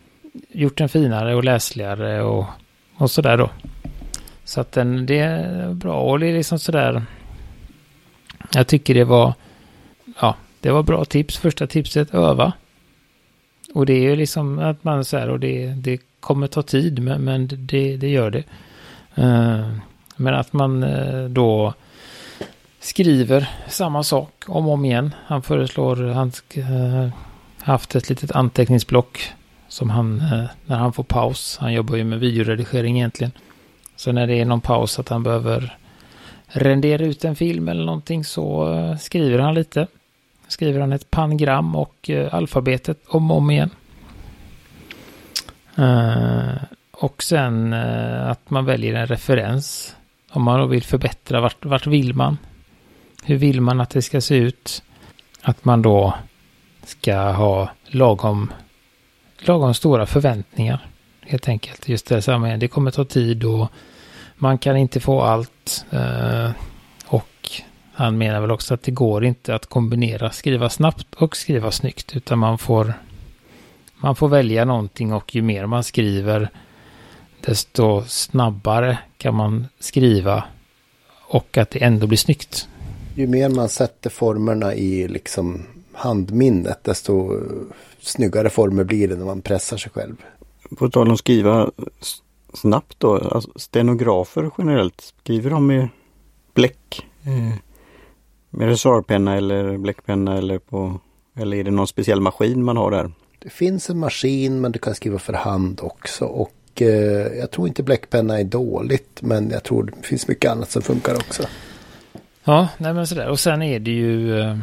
gjort 0.49 0.79
den 0.79 0.89
finare 0.89 1.35
och 1.35 1.45
läsligare 1.45 2.23
och, 2.23 2.47
och 2.97 3.11
sådär 3.11 3.37
då. 3.37 3.51
Så 4.45 4.61
att 4.61 4.73
den, 4.73 5.07
det 5.07 5.19
är 5.19 5.75
bra 5.75 6.01
och 6.01 6.19
det 6.19 6.27
är 6.27 6.33
liksom 6.33 6.59
sådär, 6.59 7.03
jag 8.53 8.67
tycker 8.67 8.95
det 8.95 9.05
var, 9.05 9.35
ja, 10.21 10.37
det 10.61 10.71
var 10.71 10.83
bra 10.83 11.05
tips. 11.05 11.39
Första 11.39 11.67
tipset, 11.67 12.15
öva. 12.15 12.53
Och 13.75 13.87
det 13.87 13.93
är 13.93 14.03
ju 14.03 14.17
liksom 14.17 14.59
att 14.59 14.85
man 14.85 15.05
så 15.05 15.19
här, 15.19 15.31
och 15.31 15.41
det, 15.41 15.67
det 15.67 16.01
kommer 16.21 16.47
ta 16.47 16.63
tid, 16.63 17.03
men, 17.03 17.25
men 17.25 17.49
det, 17.53 17.97
det 17.97 18.09
gör 18.09 18.31
det. 18.31 18.45
Uh, 19.19 19.75
men 20.17 20.35
att 20.35 20.53
man 20.53 20.83
uh, 20.83 21.29
då 21.29 21.75
skriver 22.81 23.49
samma 23.69 24.03
sak 24.03 24.45
om 24.47 24.67
och 24.67 24.73
om 24.75 24.85
igen. 24.85 25.15
Han 25.27 25.43
föreslår, 25.43 25.97
han 25.97 26.33
uh, 26.57 27.09
haft 27.59 27.95
ett 27.95 28.09
litet 28.09 28.33
anteckningsblock 28.33 29.33
som 29.71 29.91
han, 29.91 30.21
eh, 30.21 30.45
när 30.67 30.77
han 30.77 30.93
får 30.93 31.05
paus, 31.05 31.59
han 31.61 31.73
jobbar 31.73 31.97
ju 31.97 32.05
med 32.05 32.21
videoredigering 32.21 32.97
egentligen. 32.97 33.33
Så 33.97 34.13
när 34.13 34.27
det 34.27 34.35
är 34.35 34.45
någon 34.45 34.61
paus 34.61 34.99
att 34.99 35.09
han 35.09 35.23
behöver 35.23 35.77
rendera 36.47 37.05
ut 37.05 37.25
en 37.25 37.37
film 37.37 37.69
eller 37.69 37.85
någonting 37.85 38.25
så 38.25 38.75
eh, 38.75 38.97
skriver 38.97 39.39
han 39.39 39.55
lite 39.55 39.87
skriver 40.49 40.81
han 40.81 40.93
ett 40.93 41.11
pangram 41.11 41.77
och 41.77 42.11
eh, 42.11 42.35
alfabetet 42.35 42.99
om 43.07 43.31
och 43.31 43.37
om 43.37 43.51
igen. 43.51 43.71
Och 46.91 47.23
sen 47.23 47.73
att 47.73 48.51
man 48.51 48.65
väljer 48.65 48.95
en 48.95 49.07
referens. 49.07 49.97
Om 50.31 50.43
man 50.43 50.61
då 50.61 50.67
vill 50.67 50.83
förbättra, 50.83 51.41
vart, 51.41 51.65
vart 51.65 51.87
vill 51.87 52.15
man? 52.15 52.39
Hur 53.25 53.37
vill 53.37 53.61
man 53.61 53.81
att 53.81 53.91
det 53.91 54.03
ska 54.03 54.21
se 54.21 54.37
ut? 54.37 54.83
Att 55.43 55.65
man 55.65 55.83
då 55.83 56.15
ska 56.85 57.17
ha 57.17 57.71
lagom, 57.87 58.53
lagom 59.41 59.75
stora 59.75 60.07
förväntningar. 60.07 60.87
Helt 61.21 61.49
enkelt. 61.49 61.89
Just 61.89 62.07
det, 62.07 62.23
så 62.23 62.57
det 62.61 62.69
kommer 62.69 62.91
ta 62.91 63.05
tid 63.05 63.45
och 63.45 63.69
man 64.37 64.59
kan 64.59 64.77
inte 64.77 65.01
få 65.01 65.23
allt. 65.23 65.85
Eh, 65.91 66.51
och 67.07 67.51
han 67.93 68.19
menar 68.19 68.41
väl 68.41 68.51
också 68.51 68.75
att 68.75 68.83
det 68.83 68.91
går 68.91 69.25
inte 69.25 69.55
att 69.55 69.67
kombinera 69.67 70.31
skriva 70.31 70.69
snabbt 70.69 71.15
och 71.15 71.37
skriva 71.37 71.71
snyggt, 71.71 72.17
utan 72.17 72.39
man 72.39 72.59
får, 72.59 72.95
man 73.97 74.17
får 74.17 74.29
välja 74.29 74.65
någonting 74.65 75.13
och 75.13 75.35
ju 75.35 75.43
mer 75.43 75.67
man 75.67 75.85
skriver, 75.85 76.51
desto 77.41 78.05
snabbare 78.07 78.99
kan 79.19 79.35
man 79.35 79.67
skriva 79.81 80.45
och 81.29 81.59
att 81.59 81.71
det 81.71 81.83
ändå 81.83 82.07
blir 82.07 82.19
snyggt. 82.19 82.69
Ju 83.15 83.27
mer 83.27 83.49
man 83.49 83.69
sätter 83.69 84.11
formerna 84.11 84.75
i 84.75 85.09
liksom 85.09 85.67
handminnet, 86.01 86.85
desto 86.85 87.41
snyggare 88.01 88.51
former 88.51 88.85
blir 88.85 89.09
det 89.09 89.17
när 89.17 89.25
man 89.25 89.43
pressar 89.43 89.77
sig 89.77 89.93
själv. 89.93 90.17
På 90.79 90.91
tal 90.91 91.11
om 91.11 91.17
skriva 91.17 91.71
snabbt 92.55 92.95
då, 93.01 93.19
alltså 93.19 93.51
stenografer 93.57 94.51
generellt, 94.59 95.13
skriver 95.23 95.51
de 95.51 95.67
med 95.67 95.89
bläck? 96.55 97.07
Mm. 97.25 97.53
Med 98.51 98.69
reservpenna 98.69 99.37
eller 99.37 99.79
bläckpenna 99.79 100.39
eller 100.39 100.59
på 100.59 101.01
eller 101.37 101.57
är 101.57 101.65
det 101.65 101.71
någon 101.71 101.87
speciell 101.87 102.21
maskin 102.21 102.65
man 102.65 102.77
har 102.77 102.91
där? 102.91 103.13
Det 103.39 103.51
finns 103.51 103.91
en 103.91 103.99
maskin 103.99 104.61
men 104.61 104.73
du 104.73 104.79
kan 104.79 104.95
skriva 104.95 105.19
för 105.19 105.33
hand 105.33 105.81
också 105.83 106.25
och 106.25 106.83
eh, 106.83 106.89
jag 107.39 107.51
tror 107.51 107.69
inte 107.69 107.83
bläckpenna 107.83 108.41
är 108.41 108.45
dåligt 108.45 109.23
men 109.23 109.51
jag 109.51 109.65
tror 109.65 109.83
det 109.83 110.07
finns 110.07 110.29
mycket 110.29 110.51
annat 110.51 110.71
som 110.71 110.83
funkar 110.83 111.15
också. 111.15 111.43
Ja, 112.45 112.69
nej 112.79 112.95
men 112.95 113.07
sådär 113.07 113.29
och 113.29 113.41
sen 113.41 113.63
är 113.63 113.79
det 113.79 113.91
ju 113.91 114.41
eh, 114.41 114.57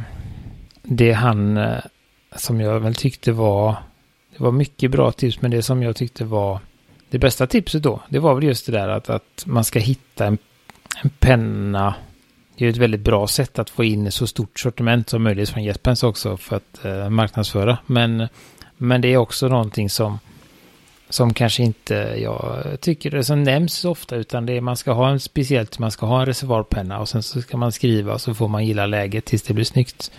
det 0.89 1.11
han 1.11 1.57
eh, 1.57 1.79
som 2.35 2.61
jag 2.61 2.79
väl 2.79 2.95
tyckte 2.95 3.31
var 3.31 3.75
det 4.37 4.43
var 4.43 4.51
mycket 4.51 4.91
bra 4.91 5.11
tips 5.11 5.41
men 5.41 5.51
det 5.51 5.61
som 5.61 5.83
jag 5.83 5.95
tyckte 5.95 6.25
var 6.25 6.59
det 7.09 7.19
bästa 7.19 7.47
tipset 7.47 7.83
då 7.83 8.01
det 8.09 8.19
var 8.19 8.35
väl 8.35 8.43
just 8.43 8.65
det 8.65 8.71
där 8.71 8.87
att, 8.87 9.09
att 9.09 9.43
man 9.45 9.63
ska 9.63 9.79
hitta 9.79 10.25
en, 10.25 10.37
en 11.03 11.09
penna 11.09 11.95
det 12.57 12.65
är 12.65 12.69
ett 12.69 12.77
väldigt 12.77 13.01
bra 13.01 13.27
sätt 13.27 13.59
att 13.59 13.69
få 13.69 13.83
in 13.83 14.11
så 14.11 14.27
stort 14.27 14.59
sortiment 14.59 15.09
som 15.09 15.23
möjligt 15.23 15.49
från 15.49 15.63
Jespens 15.63 16.03
också 16.03 16.37
för 16.37 16.55
att 16.55 16.85
eh, 16.85 17.09
marknadsföra. 17.09 17.77
Men, 17.85 18.27
men 18.77 19.01
det 19.01 19.13
är 19.13 19.17
också 19.17 19.47
någonting 19.47 19.89
som, 19.89 20.19
som 21.09 21.33
kanske 21.33 21.63
inte 21.63 21.93
jag 22.17 22.63
tycker 22.81 23.11
det 23.11 23.23
som 23.23 23.43
nämns 23.43 23.73
så 23.73 23.91
ofta 23.91 24.15
utan 24.15 24.45
det 24.45 24.53
är 24.53 24.61
man 24.61 24.77
ska 24.77 24.91
ha 24.91 25.09
en 25.09 25.19
speciellt, 25.19 25.79
man 25.79 25.91
ska 25.91 26.05
ha 26.05 26.19
en 26.19 26.25
reservoarpenna 26.25 26.99
och 26.99 27.09
sen 27.09 27.23
så 27.23 27.41
ska 27.41 27.57
man 27.57 27.71
skriva 27.71 28.13
och 28.13 28.21
så 28.21 28.33
får 28.33 28.47
man 28.47 28.65
gilla 28.65 28.85
läget 28.85 29.25
tills 29.25 29.43
det 29.43 29.53
blir 29.53 29.65
snyggt. 29.65 30.11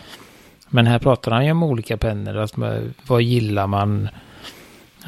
Men 0.71 0.87
här 0.87 0.99
pratar 0.99 1.33
han 1.33 1.45
ju 1.45 1.51
om 1.51 1.63
olika 1.63 1.97
pennor, 1.97 2.37
alltså, 2.37 2.83
vad 3.07 3.23
gillar 3.23 3.67
man? 3.67 4.09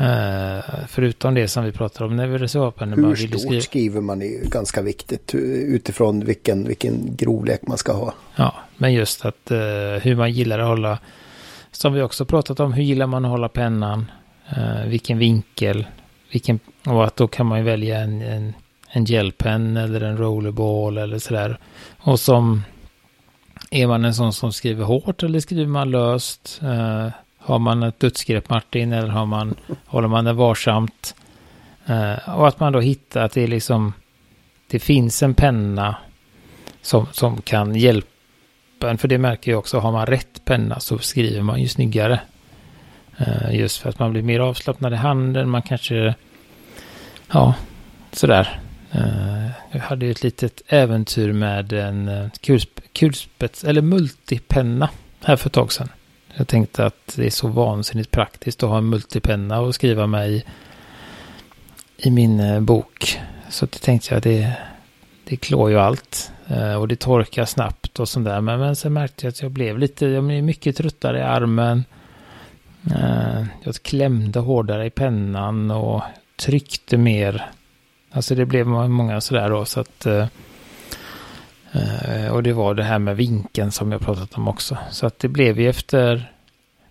Uh, 0.00 0.64
förutom 0.88 1.34
det 1.34 1.48
som 1.48 1.64
vi 1.64 1.72
pratar 1.72 2.04
om 2.04 2.16
när 2.16 2.26
vi 2.26 2.38
reservatpennor. 2.38 2.96
Hur 2.96 3.16
stort 3.16 3.40
skriva... 3.40 3.60
skriver 3.60 4.00
man 4.00 4.22
är 4.22 4.50
ganska 4.50 4.82
viktigt 4.82 5.34
utifrån 5.34 6.24
vilken, 6.24 6.68
vilken 6.68 7.16
grovlek 7.16 7.60
man 7.66 7.78
ska 7.78 7.92
ha. 7.92 8.14
Ja, 8.36 8.54
men 8.76 8.92
just 8.92 9.24
att 9.24 9.50
uh, 9.50 9.58
hur 10.02 10.16
man 10.16 10.32
gillar 10.32 10.58
att 10.58 10.66
hålla, 10.66 10.98
som 11.72 11.92
vi 11.92 12.02
också 12.02 12.24
pratat 12.24 12.60
om, 12.60 12.72
hur 12.72 12.82
gillar 12.82 13.06
man 13.06 13.24
att 13.24 13.30
hålla 13.30 13.48
pennan, 13.48 14.10
uh, 14.56 14.86
vilken 14.86 15.18
vinkel, 15.18 15.86
vilken, 16.32 16.58
och 16.86 17.04
att 17.04 17.16
då 17.16 17.28
kan 17.28 17.46
man 17.46 17.58
ju 17.58 17.64
välja 17.64 17.98
en, 17.98 18.22
en, 18.22 18.52
en 18.88 19.04
gelpen 19.04 19.76
eller 19.76 20.00
en 20.00 20.16
rollerball 20.16 20.98
eller 20.98 21.18
sådär. 21.18 21.58
Och 21.98 22.20
som, 22.20 22.62
är 23.70 23.86
man 23.86 24.04
en 24.04 24.14
sån 24.14 24.32
som 24.32 24.52
skriver 24.52 24.84
hårt 24.84 25.22
eller 25.22 25.40
skriver 25.40 25.66
man 25.66 25.90
löst? 25.90 26.60
Eh, 26.62 27.08
har 27.38 27.58
man 27.58 27.82
ett 27.82 28.00
dödsgrepp 28.00 28.48
Martin 28.48 28.92
eller 28.92 29.08
har 29.08 29.26
man, 29.26 29.54
håller 29.86 30.08
man 30.08 30.24
det 30.24 30.32
varsamt? 30.32 31.14
Eh, 31.86 32.28
och 32.28 32.48
att 32.48 32.60
man 32.60 32.72
då 32.72 32.80
hittar 32.80 33.24
att 33.24 33.32
det 33.32 33.42
är 33.42 33.48
liksom, 33.48 33.92
det 34.66 34.78
finns 34.78 35.22
en 35.22 35.34
penna 35.34 35.96
som, 36.82 37.06
som 37.12 37.42
kan 37.42 37.74
hjälpa 37.74 38.06
en. 38.82 38.98
För 38.98 39.08
det 39.08 39.18
märker 39.18 39.50
jag 39.50 39.58
också, 39.58 39.78
har 39.78 39.92
man 39.92 40.06
rätt 40.06 40.44
penna 40.44 40.80
så 40.80 40.98
skriver 40.98 41.42
man 41.42 41.60
ju 41.60 41.68
snyggare. 41.68 42.20
Eh, 43.18 43.54
just 43.54 43.78
för 43.78 43.88
att 43.88 43.98
man 43.98 44.12
blir 44.12 44.22
mer 44.22 44.40
avslappnad 44.40 44.92
i 44.92 44.96
handen, 44.96 45.50
man 45.50 45.62
kanske, 45.62 46.14
ja, 47.32 47.54
sådär. 48.12 48.60
Eh, 48.92 49.39
jag 49.72 49.80
hade 49.80 50.06
ju 50.06 50.10
ett 50.10 50.22
litet 50.22 50.62
äventyr 50.66 51.32
med 51.32 51.72
en 51.72 52.08
eh, 52.08 52.28
kulspets, 52.92 53.64
eller 53.64 53.82
multipenna 53.82 54.90
här 55.24 55.36
för 55.36 55.48
ett 55.48 55.52
tag 55.52 55.72
sedan. 55.72 55.88
Jag 56.34 56.48
tänkte 56.48 56.86
att 56.86 57.14
det 57.16 57.26
är 57.26 57.30
så 57.30 57.48
vansinnigt 57.48 58.10
praktiskt 58.10 58.62
att 58.62 58.68
ha 58.68 58.78
en 58.78 58.88
multipenna 58.88 59.60
och 59.60 59.74
skriva 59.74 60.06
med 60.06 60.30
i, 60.30 60.44
i 61.96 62.10
min 62.10 62.40
eh, 62.40 62.60
bok. 62.60 63.18
Så 63.48 63.66
det 63.66 63.78
tänkte 63.78 64.14
jag, 64.14 64.22
det, 64.22 64.52
det 65.24 65.36
klår 65.36 65.70
ju 65.70 65.78
allt. 65.78 66.32
Eh, 66.48 66.74
och 66.74 66.88
det 66.88 66.96
torkar 66.96 67.44
snabbt 67.44 68.00
och 68.00 68.08
sånt 68.08 68.26
där. 68.26 68.40
Men, 68.40 68.60
men 68.60 68.76
sen 68.76 68.92
märkte 68.92 69.26
jag 69.26 69.30
att 69.30 69.42
jag 69.42 69.50
blev 69.50 69.78
lite, 69.78 70.06
jag 70.06 70.24
blev 70.24 70.44
mycket 70.44 70.76
tröttare 70.76 71.18
i 71.18 71.22
armen. 71.22 71.84
Jag 73.62 73.74
klämde 73.82 74.38
hårdare 74.38 74.86
i 74.86 74.90
pennan 74.90 75.70
och 75.70 76.02
tryckte 76.36 76.96
mer. 76.96 77.50
Alltså 78.12 78.34
det 78.34 78.46
blev 78.46 78.66
många 78.66 79.20
sådär 79.20 79.50
då. 79.50 79.64
Så 79.64 79.80
att 79.80 80.06
eh, 80.06 80.26
eh, 81.72 82.32
och 82.32 82.42
det 82.42 82.52
var 82.52 82.74
det 82.74 82.84
här 82.84 82.98
med 82.98 83.16
vinkeln 83.16 83.70
som 83.70 83.92
jag 83.92 84.00
pratat 84.00 84.34
om 84.34 84.48
också. 84.48 84.78
Så 84.90 85.06
att 85.06 85.18
det 85.18 85.28
blev 85.28 85.60
ju 85.60 85.68
efter 85.68 86.32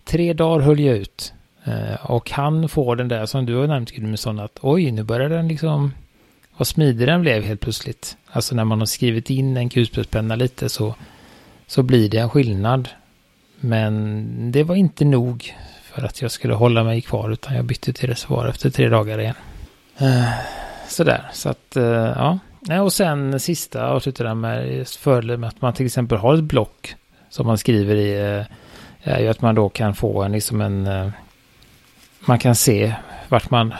tre 0.03 0.33
dagar 0.33 0.65
höll 0.65 0.79
jag 0.79 0.97
ut. 0.97 1.33
Eh, 1.63 2.11
och 2.11 2.31
han 2.31 2.69
får 2.69 2.95
den 2.95 3.07
där 3.07 3.25
som 3.25 3.45
du 3.45 3.55
har 3.55 3.67
nämnt 3.67 3.91
Gudmundsson 3.91 4.39
att 4.39 4.59
oj, 4.61 4.91
nu 4.91 5.03
börjar 5.03 5.29
den 5.29 5.47
liksom 5.47 5.93
vad 6.57 6.67
smidig 6.67 7.07
den 7.07 7.21
blev 7.21 7.43
helt 7.43 7.61
plötsligt. 7.61 8.17
Alltså 8.27 8.55
när 8.55 8.65
man 8.65 8.79
har 8.79 8.85
skrivit 8.85 9.29
in 9.29 9.57
en 9.57 9.69
kulspetspenna 9.69 10.35
lite 10.35 10.69
så, 10.69 10.95
så 11.67 11.83
blir 11.83 12.09
det 12.09 12.17
en 12.17 12.29
skillnad. 12.29 12.89
Men 13.59 14.51
det 14.51 14.63
var 14.63 14.75
inte 14.75 15.05
nog 15.05 15.55
för 15.83 16.03
att 16.03 16.21
jag 16.21 16.31
skulle 16.31 16.53
hålla 16.53 16.83
mig 16.83 17.01
kvar 17.01 17.29
utan 17.29 17.55
jag 17.55 17.65
bytte 17.65 17.93
till 17.93 18.09
reservoar 18.09 18.47
efter 18.47 18.69
tre 18.69 18.89
dagar 18.89 19.19
igen. 19.19 19.35
Eh 19.97 20.58
sådär, 20.89 21.29
så 21.33 21.49
att 21.49 21.75
eh, 21.75 21.83
ja. 21.83 22.39
Nej, 22.61 22.79
och 22.79 22.93
sen 22.93 23.39
sista 23.39 23.87
avslutar 23.87 24.35
med 24.35 24.87
fördelen 24.87 25.39
med 25.39 25.47
att 25.47 25.61
man 25.61 25.73
till 25.73 25.85
exempel 25.85 26.17
har 26.17 26.33
ett 26.33 26.43
block 26.43 26.95
som 27.29 27.47
man 27.47 27.57
skriver 27.57 27.95
i. 27.95 28.37
Eh, 28.37 28.45
är 29.03 29.19
ju 29.19 29.27
att 29.27 29.41
man 29.41 29.55
då 29.55 29.69
kan 29.69 29.95
få 29.95 30.23
en 30.23 30.31
liksom 30.31 30.61
en... 30.61 30.87
Eh, 30.87 31.09
man 32.19 32.39
kan 32.39 32.55
se 32.55 32.95
vart 33.29 33.49
man... 33.49 33.73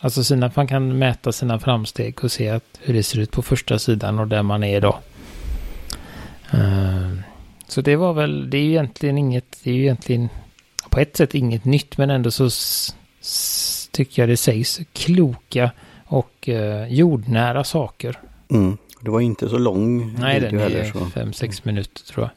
Alltså 0.00 0.24
sina, 0.24 0.50
man 0.54 0.66
kan 0.66 0.98
mäta 0.98 1.32
sina 1.32 1.58
framsteg 1.58 2.24
och 2.24 2.32
se 2.32 2.48
att, 2.48 2.64
hur 2.80 2.94
det 2.94 3.02
ser 3.02 3.18
ut 3.18 3.30
på 3.30 3.42
första 3.42 3.78
sidan 3.78 4.18
och 4.18 4.28
där 4.28 4.42
man 4.42 4.64
är 4.64 4.76
idag. 4.76 4.98
Så 7.68 7.80
det 7.80 7.96
var 7.96 8.12
väl, 8.12 8.50
det 8.50 8.58
är 8.58 8.62
ju 8.62 8.70
egentligen 8.70 9.18
inget, 9.18 9.60
det 9.64 9.70
är 9.70 9.74
ju 9.74 9.82
egentligen 9.82 10.28
på 10.90 11.00
ett 11.00 11.16
sätt 11.16 11.34
inget 11.34 11.64
nytt 11.64 11.98
men 11.98 12.10
ändå 12.10 12.30
så 12.30 12.50
tycker 13.90 14.22
jag 14.22 14.28
det 14.28 14.36
sägs 14.36 14.80
kloka 14.92 15.70
och 16.06 16.48
eh, 16.48 16.86
jordnära 16.92 17.64
saker. 17.64 18.18
Mm. 18.50 18.76
Det 19.00 19.10
var 19.10 19.20
inte 19.20 19.48
så 19.48 19.58
lång 19.58 20.14
Nej, 20.18 20.40
den 20.40 20.50
video 20.50 20.60
är 20.60 20.70
heller. 20.70 20.92
Så. 20.92 20.98
5-6 20.98 21.60
minuter 21.62 22.02
tror 22.04 22.24
jag. 22.24 22.30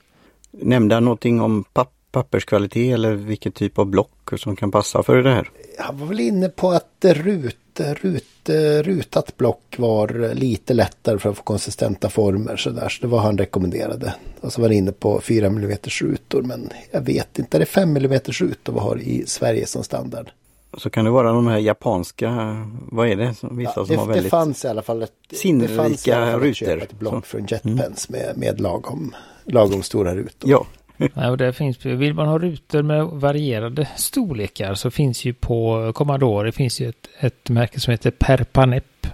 Nämnde 0.67 0.95
han 0.95 1.03
någonting 1.03 1.41
om 1.41 1.63
papp 1.63 1.93
papperskvalitet 2.11 2.93
eller 2.93 3.13
vilken 3.13 3.51
typ 3.51 3.79
av 3.79 3.85
block 3.85 4.33
som 4.37 4.55
kan 4.55 4.71
passa 4.71 5.03
för 5.03 5.23
det 5.23 5.33
här? 5.33 5.49
Han 5.79 5.99
var 5.99 6.07
väl 6.07 6.19
inne 6.19 6.49
på 6.49 6.71
att 6.71 7.05
rut, 7.05 7.79
rut, 7.79 8.49
rutat 8.83 9.37
block 9.37 9.75
var 9.77 10.35
lite 10.35 10.73
lättare 10.73 11.19
för 11.19 11.29
att 11.29 11.37
få 11.37 11.43
konsistenta 11.43 12.09
former. 12.09 12.55
Så, 12.55 12.69
där. 12.69 12.89
så 12.89 13.01
det 13.01 13.07
var 13.07 13.19
han 13.19 13.37
rekommenderade. 13.37 14.13
Och 14.41 14.53
så 14.53 14.61
var 14.61 14.69
han 14.69 14.77
inne 14.77 14.91
på 14.91 15.21
4 15.21 15.47
mm 15.47 15.77
rutor. 15.83 16.41
Men 16.41 16.69
jag 16.91 17.01
vet 17.01 17.39
inte, 17.39 17.57
är 17.57 17.59
det 17.59 17.65
5 17.65 17.97
mm 17.97 18.19
rutor 18.25 18.73
vi 18.73 18.79
har 18.79 18.97
i 18.97 19.23
Sverige 19.25 19.65
som 19.65 19.83
standard? 19.83 20.31
Så 20.77 20.89
kan 20.89 21.05
det 21.05 21.11
vara 21.11 21.31
de 21.31 21.47
här 21.47 21.57
japanska, 21.57 22.57
vad 22.91 23.07
är 23.07 23.15
det? 23.15 23.33
Som, 23.33 23.57
vissa 23.57 23.71
Ja, 23.75 23.85
som 23.85 23.87
det, 23.87 23.95
har 23.95 24.07
väldigt... 24.07 24.23
det 24.23 24.29
fanns 24.29 24.65
i 24.65 24.67
alla 24.67 24.81
fall 24.81 25.03
ett, 25.03 25.11
det 25.29 25.35
sinnrika 25.35 25.73
fanns 25.73 26.07
i 26.07 26.11
alla 26.11 26.31
fall 26.31 26.39
rutor. 26.39 26.53
köpa 26.53 26.83
ett 26.83 26.99
block 26.99 27.25
Så. 27.25 27.37
Mm. 27.37 27.47
från 27.47 27.73
JetPens 27.75 28.09
med, 28.09 28.33
med 28.37 28.61
lagom, 28.61 29.15
lagom 29.45 29.83
stora 29.83 30.15
rutor. 30.15 30.49
Ja, 30.49 30.65
Nej, 31.13 31.29
och 31.29 31.37
där 31.37 31.51
finns, 31.51 31.85
vill 31.85 32.13
man 32.13 32.27
ha 32.27 32.39
rutor 32.39 32.81
med 32.81 33.05
varierade 33.05 33.87
storlekar 33.95 34.73
så 34.73 34.91
finns 34.91 35.25
ju 35.25 35.33
på 35.33 35.91
Commodore 35.95 36.47
det 36.47 36.51
finns 36.51 36.79
ju 36.79 36.89
ett, 36.89 37.07
ett 37.19 37.49
märke 37.49 37.79
som 37.79 37.91
heter 37.91 38.11
Perpanep. 38.11 39.07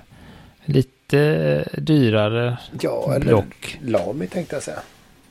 Lite 0.66 1.70
dyrare 1.78 2.58
Ja, 2.82 3.14
eller 3.16 3.26
block. 3.26 3.80
Lami 3.82 4.28
tänkte 4.28 4.56
jag 4.56 4.64
säga. 4.64 4.80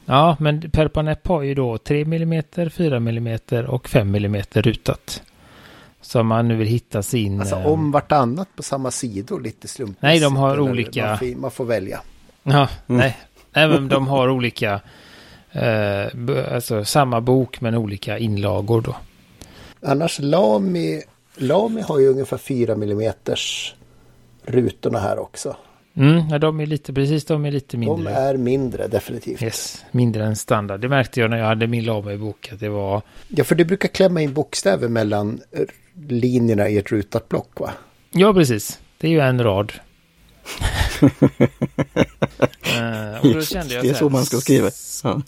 Ja, 0.04 0.36
men 0.40 0.70
Perpanep 0.70 1.26
har 1.26 1.42
ju 1.42 1.54
då 1.54 1.78
3 1.78 2.00
mm, 2.00 2.42
4 2.70 2.96
mm 2.96 3.38
och 3.68 3.88
5 3.88 4.14
mm 4.14 4.42
rutat. 4.52 5.22
Så 6.02 6.20
om 6.20 6.26
man 6.26 6.48
nu 6.48 6.56
vill 6.56 6.68
hitta 6.68 7.02
sin... 7.02 7.40
Alltså 7.40 7.54
eh, 7.56 7.66
om 7.66 7.90
vartannat 7.92 8.48
på 8.56 8.62
samma 8.62 8.90
sidor 8.90 9.40
lite 9.40 9.68
slumpmässigt. 9.68 10.02
Nej, 10.02 10.20
de 10.20 10.36
har 10.36 10.60
olika- 10.60 11.06
Man 11.06 11.18
får, 11.18 11.36
man 11.36 11.50
får 11.50 11.64
välja. 11.64 12.00
Ja, 12.42 12.68
Mm. 12.86 12.98
nej. 13.00 13.18
nej, 13.52 13.68
men 13.68 13.88
de 13.88 14.06
har 14.08 14.28
olika... 14.30 14.80
Eh, 15.52 16.06
alltså 16.54 16.84
samma 16.84 17.20
bok 17.20 17.60
men 17.60 17.74
olika 17.74 18.18
inlagor 18.18 18.80
då. 18.80 18.96
Annars 19.82 20.18
Lami, 20.18 21.02
Lami 21.36 21.80
har 21.80 21.98
ju 21.98 22.08
ungefär 22.08 22.36
4 22.36 22.72
mm 22.72 23.12
rutorna 24.44 24.98
här 24.98 25.18
också. 25.18 25.56
Mm, 25.94 26.28
ja, 26.30 26.38
de 26.38 26.60
är 26.60 26.66
lite, 26.66 26.92
precis 26.92 27.24
de 27.24 27.44
är 27.44 27.50
lite 27.50 27.76
mindre. 27.76 28.10
De 28.10 28.16
är 28.16 28.36
mindre 28.36 28.88
definitivt. 28.88 29.42
Yes, 29.42 29.84
mindre 29.90 30.24
än 30.24 30.36
standard. 30.36 30.80
Det 30.80 30.88
märkte 30.88 31.20
jag 31.20 31.30
när 31.30 31.38
jag 31.38 31.46
hade 31.46 31.66
min 31.66 31.84
Lama-bok 31.84 32.52
att 32.52 32.60
det 32.60 32.68
var... 32.68 33.02
Ja, 33.28 33.44
för 33.44 33.54
du 33.54 33.64
brukar 33.64 33.88
klämma 33.88 34.22
in 34.22 34.32
bokstäver 34.32 34.88
mellan 34.88 35.40
linjerna 36.08 36.68
i 36.68 36.78
ett 36.78 36.92
rutat 36.92 37.28
block 37.28 37.60
va? 37.60 37.70
Ja, 38.10 38.34
precis. 38.34 38.80
Det 38.98 39.06
är 39.06 39.10
ju 39.10 39.20
en 39.20 39.42
rad. 39.42 39.72
Eh, 42.62 43.20
och 43.20 43.34
då 43.34 43.42
kände 43.42 43.74
jag 43.74 43.84
det 43.84 43.90
är 43.90 43.94
så 43.94 44.08
man 44.08 44.24
ska 44.24 44.36
skriva. 44.36 44.70
Ja. 45.04 45.22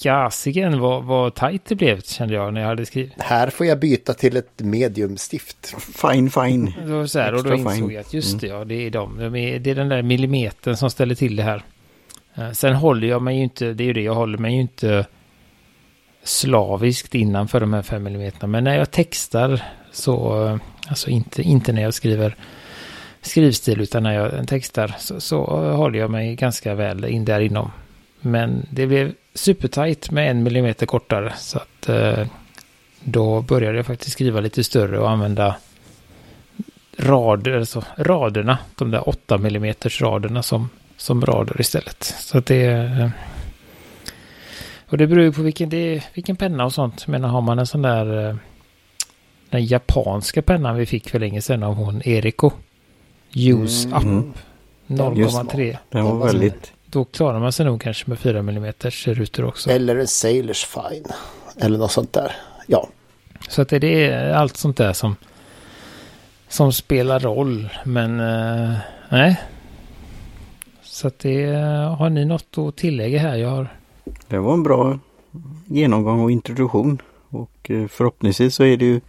Skasigen 0.00 0.80
vad, 0.80 1.04
vad 1.04 1.34
tajt 1.34 1.64
det 1.64 1.74
blev 1.74 2.00
kände 2.00 2.34
jag 2.34 2.54
när 2.54 2.60
jag 2.60 2.68
hade 2.68 2.86
skrivit. 2.86 3.12
Här 3.18 3.50
får 3.50 3.66
jag 3.66 3.80
byta 3.80 4.14
till 4.14 4.36
ett 4.36 4.60
mediumstift. 4.60 5.74
Fine, 6.02 6.30
fine. 6.30 6.72
Det 6.86 6.92
var 6.92 7.06
så 7.06 7.18
här, 7.18 7.34
och 7.34 7.44
då 7.44 7.52
Extra 7.52 7.72
insåg 7.72 7.88
fine. 7.88 7.94
jag 7.94 8.00
att 8.00 8.14
just 8.14 8.40
det, 8.40 8.46
ja, 8.46 8.64
det 8.64 8.86
är 8.86 8.90
de. 8.90 9.18
det 9.62 9.70
är 9.70 9.74
den 9.74 9.88
där 9.88 10.02
millimetern 10.02 10.76
som 10.76 10.90
ställer 10.90 11.14
till 11.14 11.36
det 11.36 11.42
här. 11.42 11.62
Eh, 12.34 12.50
Sen 12.50 12.74
håller 12.74 13.08
jag 13.08 13.22
mig 13.22 13.36
ju 13.36 13.42
inte, 13.42 13.72
det 13.72 13.84
är 13.84 13.86
ju 13.86 13.92
det, 13.92 14.02
jag 14.02 14.14
håller 14.14 14.38
mig 14.38 14.54
ju 14.54 14.60
inte 14.60 15.06
slaviskt 16.22 17.14
innanför 17.14 17.60
de 17.60 17.72
här 17.72 17.82
fem 17.82 18.02
millimeterna. 18.02 18.46
Men 18.46 18.64
när 18.64 18.78
jag 18.78 18.90
textar 18.90 19.62
så, 19.92 20.46
eh, 20.46 20.56
alltså 20.88 21.10
inte, 21.10 21.42
inte 21.42 21.72
när 21.72 21.82
jag 21.82 21.94
skriver 21.94 22.36
skrivstil 23.22 23.80
utan 23.80 24.02
när 24.02 24.14
jag 24.14 24.48
textar 24.48 24.94
så, 24.98 25.20
så 25.20 25.44
håller 25.72 25.98
jag 25.98 26.10
mig 26.10 26.34
ganska 26.34 26.74
väl 26.74 27.04
in 27.04 27.24
där 27.24 27.40
inom. 27.40 27.70
Men 28.20 28.66
det 28.70 28.86
blev 28.86 29.12
supertight 29.34 30.10
med 30.10 30.30
en 30.30 30.42
millimeter 30.42 30.86
kortare 30.86 31.32
så 31.38 31.58
att 31.58 31.88
eh, 31.88 32.26
då 33.00 33.40
började 33.40 33.76
jag 33.76 33.86
faktiskt 33.86 34.12
skriva 34.12 34.40
lite 34.40 34.64
större 34.64 34.98
och 34.98 35.10
använda 35.10 35.56
rader, 36.96 37.58
alltså 37.58 37.84
raderna, 37.96 38.58
de 38.76 38.90
där 38.90 39.08
8 39.08 39.34
mm 39.34 39.74
raderna 40.00 40.42
som, 40.42 40.70
som 40.96 41.26
rader 41.26 41.60
istället. 41.60 42.02
Så 42.04 42.38
att 42.38 42.46
det 42.46 42.64
är... 42.64 43.10
Och 44.86 44.98
det 44.98 45.06
beror 45.06 45.22
ju 45.24 45.32
på 45.32 45.42
vilken, 45.42 45.68
det 45.68 46.04
vilken 46.14 46.36
penna 46.36 46.64
och 46.64 46.72
sånt. 46.72 47.06
Men 47.06 47.24
har 47.24 47.40
man 47.40 47.58
en 47.58 47.66
sån 47.66 47.82
där... 47.82 48.28
eh, 48.28 48.36
Den 49.50 49.66
japanska 49.66 50.42
pennan 50.42 50.76
vi 50.76 50.86
fick 50.86 51.10
för 51.10 51.18
länge 51.18 51.42
sedan 51.42 51.62
av 51.62 51.74
hon 51.74 52.02
Eriko. 52.04 52.50
Use 53.34 53.88
Mm. 53.88 53.98
up 53.98 54.04
Mm. 54.04 54.32
0,3. 55.14 55.76
Den 55.90 56.04
var 56.04 56.26
väldigt... 56.26 56.72
Då 56.92 57.04
klarar 57.04 57.40
man 57.40 57.52
sig 57.52 57.66
nog 57.66 57.80
kanske 57.80 58.10
med 58.10 58.18
4 58.18 58.38
mm 58.38 58.72
rutor 59.04 59.44
också. 59.44 59.70
Eller 59.70 59.96
en 59.96 60.06
Sailors 60.06 60.64
Fine. 60.64 61.04
Eller 61.56 61.78
något 61.78 61.92
sånt 61.92 62.12
där. 62.12 62.32
Ja, 62.66 62.88
Så 63.48 63.62
att 63.62 63.68
det, 63.68 64.04
är 64.04 64.32
allt 64.32 64.56
sånt 64.56 64.76
där 64.76 64.92
som, 64.92 65.16
som 66.48 66.72
spelar 66.72 67.20
roll. 67.20 67.68
Men 67.84 68.20
eh, 68.20 68.76
nej. 69.08 69.40
Så 70.82 71.06
att 71.06 71.18
det 71.18 71.46
har 71.98 72.10
ni 72.10 72.24
något 72.24 72.58
att 72.58 72.76
tillägga 72.76 73.18
här? 73.18 73.36
Jag 73.36 73.48
har... 73.48 73.68
Det 74.28 74.38
var 74.38 74.54
en 74.54 74.62
bra 74.62 74.98
genomgång 75.66 76.20
och 76.20 76.30
introduktion. 76.30 77.02
Och 77.28 77.70
eh, 77.70 77.86
förhoppningsvis 77.86 78.54
så 78.54 78.64
är 78.64 78.76
det 78.76 78.84
ju 78.84 79.00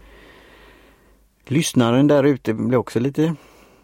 lyssnaren 1.47 2.07
där 2.07 2.23
ute 2.23 2.53
blir 2.53 2.77
också 2.77 2.99
lite 2.99 3.35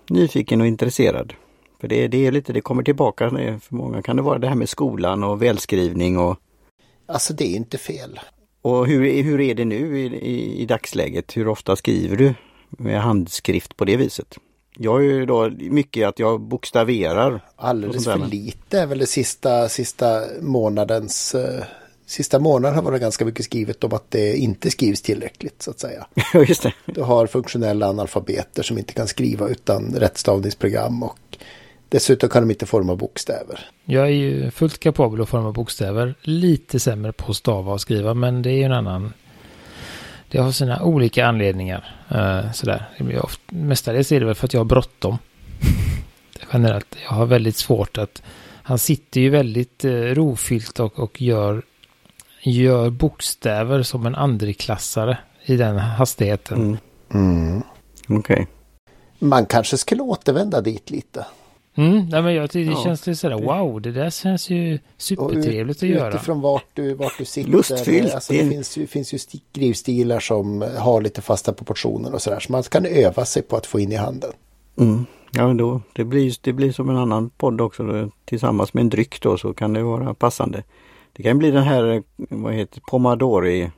nyfiken 0.10 0.62
och 0.62 0.68
intresserad. 0.68 1.34
För 1.80 1.88
det, 1.88 2.08
det 2.08 2.26
är 2.26 2.32
lite, 2.32 2.54
det 2.54 2.62
kommer 2.62 2.84
tillbaka. 2.84 3.30
För 3.30 3.76
många 3.76 4.02
kan 4.02 4.16
det 4.16 4.22
vara 4.22 4.40
det 4.40 4.48
här 4.48 4.56
med 4.56 4.70
skolan 4.70 5.24
och 5.24 5.42
välskrivning 5.42 6.18
och, 6.18 6.38
alltså 7.06 7.34
det 7.34 7.46
är 7.46 7.56
inte 7.56 7.78
fel. 7.78 8.20
och 8.62 8.88
hur, 8.88 9.24
hur 9.24 9.42
är 9.42 9.56
det 9.56 9.66
nu 9.66 10.00
i, 10.00 10.06
i, 10.06 10.62
i 10.62 10.66
dagsläget? 10.66 11.38
Hur 11.38 11.48
ofta 11.48 11.76
skriver 11.76 12.18
du 12.18 12.34
med 12.70 13.02
handskrift 13.02 13.78
på 13.78 13.86
det 13.86 13.98
viset? 13.98 14.38
Jag 14.80 15.00
är 15.00 15.04
ju 15.04 15.26
då 15.26 15.50
mycket 15.60 16.08
att 16.08 16.20
jag 16.20 16.42
bokstaverar. 16.42 17.46
Alldeles 17.56 18.06
för 18.06 18.28
lite 18.28 18.80
är 18.80 18.86
väl 18.86 19.00
det 19.00 19.06
sista, 19.06 19.70
sista 19.70 20.22
månadens... 20.42 21.36
Eh, 21.36 21.64
sista 22.06 22.40
månaden 22.40 22.76
har 22.76 22.84
varit 22.84 23.02
ganska 23.02 23.26
mycket 23.26 23.46
skrivet 23.46 23.84
om 23.84 23.94
att 23.94 24.12
det 24.12 24.38
inte 24.38 24.72
skrivs 24.72 25.02
tillräckligt 25.02 25.62
så 25.62 25.72
att 25.72 25.80
säga. 25.80 26.08
Just 26.48 26.64
det. 26.64 26.74
Du 26.86 27.02
har 27.02 27.28
funktionella 27.28 27.90
analfabeter 27.90 28.64
som 28.64 28.78
inte 28.78 28.94
kan 28.94 29.08
skriva 29.08 29.48
utan 29.48 29.96
rättstavningsprogram 29.96 31.04
och 31.04 31.20
dessutom 31.90 32.30
kan 32.30 32.44
de 32.44 32.52
inte 32.52 32.66
forma 32.66 32.96
bokstäver. 32.96 33.70
Jag 33.86 34.06
är 34.06 34.12
ju 34.12 34.52
fullt 34.52 34.80
kapabel 34.80 35.22
att 35.22 35.30
forma 35.30 35.52
bokstäver. 35.52 36.16
Lite 36.22 36.80
sämre 36.80 37.12
på 37.12 37.32
att 37.32 37.38
stava 37.38 37.74
och 37.74 37.82
skriva. 37.82 38.14
Men 38.14 38.42
det 38.42 38.50
är 38.50 38.58
ju 38.58 38.64
en 38.64 38.72
annan... 38.72 39.14
Det 40.30 40.38
har 40.38 40.52
sina 40.52 40.84
olika 40.84 41.26
anledningar. 41.26 41.96
Uh, 42.12 42.52
sådär. 42.52 42.90
Det 42.98 43.04
blir 43.04 43.26
ofta, 43.26 43.56
mestadels 43.56 44.12
är 44.12 44.20
det 44.20 44.26
väl 44.26 44.36
för 44.36 44.46
att 44.46 44.54
jag 44.54 44.60
har 44.60 44.66
bråttom. 44.66 45.18
Generellt. 46.54 46.96
Jag 47.04 47.12
har 47.12 47.26
väldigt 47.26 47.56
svårt 47.56 47.98
att... 47.98 48.22
Han 48.64 48.80
sitter 48.80 49.22
ju 49.22 49.30
väldigt 49.30 49.86
uh, 49.86 50.16
rofyllt 50.16 50.80
och, 50.80 51.00
och 51.00 51.22
gör, 51.22 51.62
gör 52.42 52.90
bokstäver 52.90 53.84
som 53.84 54.06
en 54.06 54.16
andreklassare 54.16 55.18
i 55.46 55.58
den 55.58 55.78
hastigheten. 55.78 56.58
Mm. 56.58 56.78
Mm. 57.14 57.64
Okej. 58.08 58.48
Man 59.20 59.46
kanske 59.46 59.78
skulle 59.78 60.02
återvända 60.02 60.62
dit 60.62 60.90
lite. 60.90 61.26
Mm, 61.78 62.06
nej, 62.10 62.22
men 62.22 62.34
jag 62.34 62.50
det 62.50 62.62
Ja, 62.62 62.82
känns 62.84 63.08
lite 63.08 63.18
sådär, 63.20 63.38
det- 63.38 63.46
wow, 63.46 63.82
det 63.82 63.92
där 63.92 64.10
känns 64.10 64.50
ju 64.50 64.74
Och 64.74 64.74
ut- 64.76 64.82
supertrevligt 64.98 65.84
att 65.84 65.90
göra. 65.90 66.10
Utifrån 66.10 66.42
vart 66.42 66.66
du, 66.74 66.94
vart 66.94 67.18
du 67.18 67.26
sitter. 67.26 67.52
Lustfyllt. 67.52 68.14
Alltså 68.14 68.34
det 68.34 68.44
Det- 68.44 68.50
finns 68.50 68.78
ju, 68.78 68.88
finns 68.88 69.14
ju 69.14 69.18
skrivstilar 69.18 70.20
som 70.20 70.66
har 70.78 71.02
lite 71.02 71.22
fasta 71.22 71.54
proportioner 71.54 72.14
och 72.14 72.22
sådär. 72.22 72.40
Så 72.40 72.52
man 72.52 72.64
kan 72.64 72.86
öva 72.86 73.26
sig 73.26 73.42
på 73.44 73.56
att 73.56 73.66
få 73.66 73.80
in 73.80 73.92
i 73.92 73.96
handen. 73.96 74.32
Mm. 74.80 75.06
Ja, 75.32 75.48
men 75.48 75.58
då, 75.58 75.82
det, 75.94 76.04
blir, 76.04 76.34
det 76.42 76.54
blir 76.54 76.72
som 76.72 76.90
en 76.90 76.98
annan 76.98 77.30
podd 77.30 77.62
också. 77.62 77.84
Då, 77.84 78.10
tillsammans 78.26 78.74
med 78.74 78.82
en 78.82 78.90
dryck 78.90 79.22
då 79.22 79.38
så 79.38 79.54
kan 79.54 79.74
det 79.74 79.84
vara 79.84 80.14
passande. 80.14 80.64
Det 81.14 81.24
kan 81.24 81.38
bli 81.38 81.52
den 81.52 81.64
här, 81.64 82.04
vad 82.18 82.54
heter 82.54 82.82
Pomodori 82.90 83.72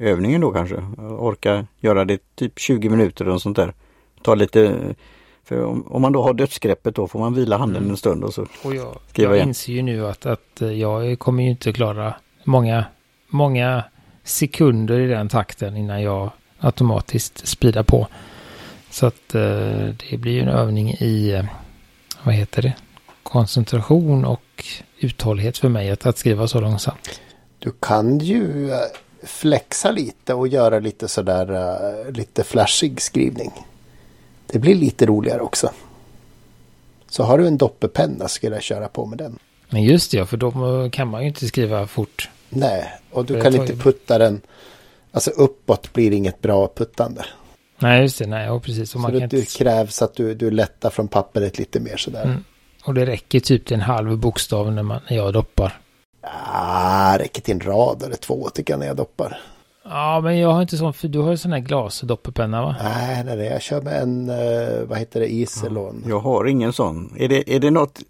övningen 0.00 0.40
då 0.40 0.50
kanske. 0.52 0.76
Orka 1.18 1.66
göra 1.80 2.04
det 2.04 2.18
typ 2.34 2.58
20 2.58 2.88
minuter 2.88 3.28
och 3.28 3.42
sånt 3.42 3.56
där. 3.56 3.74
Ta 4.22 4.34
lite, 4.34 4.76
för 5.48 5.64
om, 5.64 5.86
om 5.92 6.02
man 6.02 6.12
då 6.12 6.22
har 6.22 6.34
dödsgreppet 6.34 6.94
då 6.94 7.08
får 7.08 7.18
man 7.18 7.34
vila 7.34 7.56
handen 7.56 7.76
Mm. 7.76 7.90
en 7.90 7.96
stund 7.96 8.24
och 8.24 8.34
så. 8.34 8.46
Och 8.64 8.74
jag, 8.74 8.98
Skriva 9.10 9.30
jag 9.30 9.36
igen. 9.36 9.48
inser 9.48 9.72
ju 9.72 9.82
nu 9.82 10.06
att, 10.06 10.26
att 10.26 10.62
eh, 10.62 10.72
jag 10.72 11.18
kommer 11.18 11.42
ju 11.44 11.50
inte 11.50 11.72
klara 11.72 12.14
många, 12.44 12.84
många 13.28 13.84
sekunder 14.24 14.98
i 15.00 15.06
den 15.06 15.28
takten 15.28 15.76
innan 15.76 16.02
jag 16.02 16.30
automatiskt 16.60 17.46
speedar 17.46 17.82
på. 17.82 18.06
Så 18.90 19.06
att 19.06 19.34
eh, 19.34 19.40
det 20.10 20.16
blir 20.18 20.32
ju 20.32 20.40
en 20.40 20.48
övning 20.48 20.90
i, 20.90 21.32
eh, 21.34 21.44
vad 22.22 22.34
heter 22.34 22.62
det, 22.62 22.74
koncentration 23.22 24.24
och 24.24 24.64
uthållighet 25.00 25.58
för 25.58 25.68
mig 25.68 25.90
att, 25.90 26.06
att 26.06 26.18
skriva 26.18 26.48
så 26.48 26.60
långsamt. 26.60 27.20
Du 27.58 27.72
kan 27.80 28.18
ju, 28.18 28.70
flexa 29.22 29.90
lite 29.90 30.34
och 30.34 30.48
göra 30.48 30.78
lite 30.78 31.08
sådär 31.08 32.12
lite 32.12 32.44
flashig 32.44 33.00
skrivning. 33.00 33.52
Det 34.56 34.60
blir 34.60 34.74
lite 34.74 35.06
roligare 35.06 35.40
också. 35.40 35.70
Så 37.08 37.22
har 37.22 37.38
du 37.38 37.46
en 37.46 37.56
dopperpenna 37.56 38.28
skulle 38.28 38.56
jag 38.56 38.62
köra 38.62 38.88
på 38.88 39.06
med 39.06 39.18
den. 39.18 39.38
Men 39.68 39.82
just 39.82 40.10
det, 40.10 40.26
för 40.26 40.36
då 40.36 40.50
kan 40.90 41.08
man 41.08 41.22
ju 41.22 41.28
inte 41.28 41.46
skriva 41.46 41.86
fort. 41.86 42.30
Nej, 42.48 42.92
och 43.10 43.24
du 43.24 43.42
kan 43.42 43.54
inte 43.54 43.76
putta 43.76 44.18
den. 44.18 44.40
Alltså 45.12 45.30
uppåt 45.30 45.92
blir 45.92 46.12
inget 46.12 46.42
bra 46.42 46.72
puttande. 46.76 47.24
Nej, 47.78 48.02
just 48.02 48.18
det. 48.18 48.26
Nej, 48.26 48.50
och 48.50 48.62
precis. 48.62 48.94
Och 48.94 49.00
så 49.00 49.08
det, 49.08 49.18
inte... 49.18 49.42
krävs 49.42 50.02
att 50.02 50.14
du, 50.14 50.34
du 50.34 50.50
lättar 50.50 50.90
från 50.90 51.08
pappret 51.08 51.58
lite 51.58 51.80
mer 51.80 51.96
sådär. 51.96 52.24
Mm. 52.24 52.44
Och 52.84 52.94
det 52.94 53.06
räcker 53.06 53.40
typ 53.40 53.66
till 53.66 53.74
en 53.74 53.80
halv 53.80 54.18
bokstav 54.18 54.72
när, 54.72 54.82
man, 54.82 55.00
när 55.10 55.16
jag 55.16 55.32
doppar. 55.32 55.80
Ja, 56.22 57.16
räcker 57.18 57.42
till 57.42 57.54
en 57.54 57.60
rad 57.60 58.02
eller 58.02 58.16
två 58.16 58.48
tycker 58.54 58.72
jag 58.72 58.80
när 58.80 58.86
jag 58.86 58.96
doppar. 58.96 59.40
Ja, 59.88 60.20
men 60.20 60.38
jag 60.38 60.48
har 60.48 60.62
inte 60.62 60.76
sån, 60.76 60.92
för 60.92 61.08
du 61.08 61.18
har 61.18 61.30
ju 61.30 61.36
sån 61.36 61.52
här 61.52 61.58
glasdopperpenna 61.58 62.62
va? 62.62 62.76
Nej, 62.82 63.24
nej, 63.24 63.36
nej, 63.36 63.46
jag 63.46 63.62
kör 63.62 63.82
med 63.82 64.02
en, 64.02 64.30
uh, 64.30 64.84
vad 64.84 64.98
heter 64.98 65.20
det, 65.20 65.32
Iselon. 65.32 66.02
Ja, 66.04 66.08
jag 66.08 66.20
har 66.20 66.44
ingen 66.44 66.72
sån. 66.72 67.16
Är 67.18 67.28
det, 67.28 67.54
är 67.54 67.60
det 67.60 67.70
något, 67.70 68.00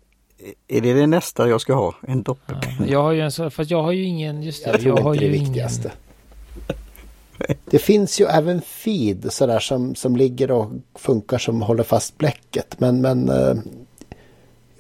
är 0.68 0.80
det 0.80 0.92
det 0.92 1.06
nästa 1.06 1.48
jag 1.48 1.60
ska 1.60 1.74
ha? 1.74 1.94
En 2.08 2.22
dopperpenna? 2.22 2.76
Ja, 2.78 2.86
jag 2.86 3.02
har 3.02 3.12
ju 3.12 3.20
en 3.20 3.32
sån, 3.32 3.50
fast 3.50 3.70
jag 3.70 3.82
har 3.82 3.92
ju 3.92 4.04
ingen, 4.04 4.42
just 4.42 4.64
det. 4.64 4.70
Jag 4.70 4.80
tror 4.80 4.98
jag 4.98 5.04
har 5.04 5.14
inte 5.14 5.24
ju 5.24 5.32
det 5.32 5.38
viktigaste. 5.38 5.88
Ingen... 5.88 7.58
Det 7.64 7.78
finns 7.78 8.20
ju 8.20 8.24
även 8.24 8.62
feed 8.62 9.32
sådär 9.32 9.58
som, 9.58 9.94
som 9.94 10.16
ligger 10.16 10.50
och 10.50 10.70
funkar 10.94 11.38
som 11.38 11.62
håller 11.62 11.82
fast 11.82 12.18
bläcket. 12.18 12.80
Men, 12.80 13.00
men 13.00 13.30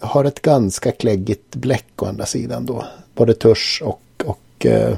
jag 0.00 0.06
har 0.06 0.24
ett 0.24 0.42
ganska 0.42 0.92
kläggigt 0.92 1.56
bläck 1.56 2.02
å 2.02 2.06
andra 2.06 2.26
sidan 2.26 2.66
då. 2.66 2.84
Både 3.14 3.34
tusch 3.34 3.82
och, 3.84 4.02
och 4.24 4.66
uh, 4.66 4.96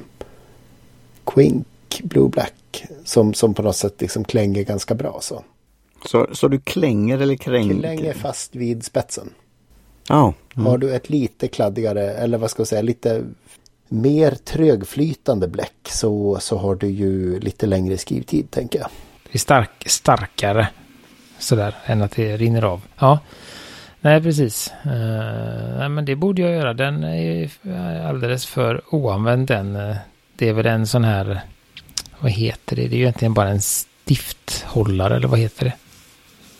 Blue 2.03 2.29
Black. 2.29 2.85
Som, 3.05 3.35
som 3.35 3.55
på 3.55 3.63
något 3.63 3.77
sätt 3.77 4.01
liksom 4.01 4.25
klänger 4.25 4.63
ganska 4.63 4.95
bra 4.95 5.19
så. 5.23 5.45
Så, 6.05 6.29
så 6.33 6.49
du 6.49 6.61
klänger 6.61 7.19
eller 7.19 7.37
kränger? 7.37 7.79
Klänger 7.79 8.13
fast 8.13 8.57
vid 8.57 8.85
spetsen. 8.85 9.31
Ja. 10.09 10.35
Mm. 10.57 10.67
Har 10.67 10.79
du 10.79 10.95
ett 10.95 11.11
lite 11.11 11.49
kladdigare 11.49 12.11
eller 12.11 12.39
vad 12.39 12.51
ska 12.51 12.61
jag 12.61 12.69
säga 12.69 12.83
lite 12.83 13.25
mer 13.89 14.31
trögflytande 14.31 15.49
bläck 15.49 15.89
så, 15.89 16.39
så 16.41 16.57
har 16.57 16.75
du 16.75 16.87
ju 16.87 17.41
lite 17.41 17.67
längre 17.67 17.99
skrivtid 17.99 18.51
tänker 18.51 18.79
jag. 18.79 18.89
Det 19.23 19.37
är 19.37 19.39
stark, 19.39 19.85
starkare 19.87 20.69
sådär 21.39 21.75
än 21.85 22.03
att 22.03 22.17
det 22.17 22.37
rinner 22.37 22.63
av. 22.63 22.83
Ja, 22.99 23.19
nej 24.01 24.23
precis. 24.23 24.73
Uh, 24.87 25.79
nej, 25.79 25.89
men 25.89 26.05
det 26.05 26.17
borde 26.17 26.43
jag 26.43 26.53
göra. 26.53 26.75
Den 26.75 27.05
är 27.05 27.51
alldeles 28.09 28.47
för 28.47 28.83
oanvänd 28.95 29.47
den. 29.47 29.77
Uh, 29.77 29.97
det 30.37 30.49
är 30.49 30.53
väl 30.53 30.67
en 30.67 30.87
sån 30.87 31.05
här, 31.05 31.41
vad 32.21 32.31
heter 32.31 32.77
det? 32.77 32.83
Det 32.83 32.95
är 32.95 32.99
ju 32.99 33.03
egentligen 33.03 33.35
bara 33.35 33.49
en 33.49 33.61
stifthållare 33.61 35.17
eller 35.17 35.29
vad 35.29 35.39
heter 35.39 35.65
det? 35.65 35.73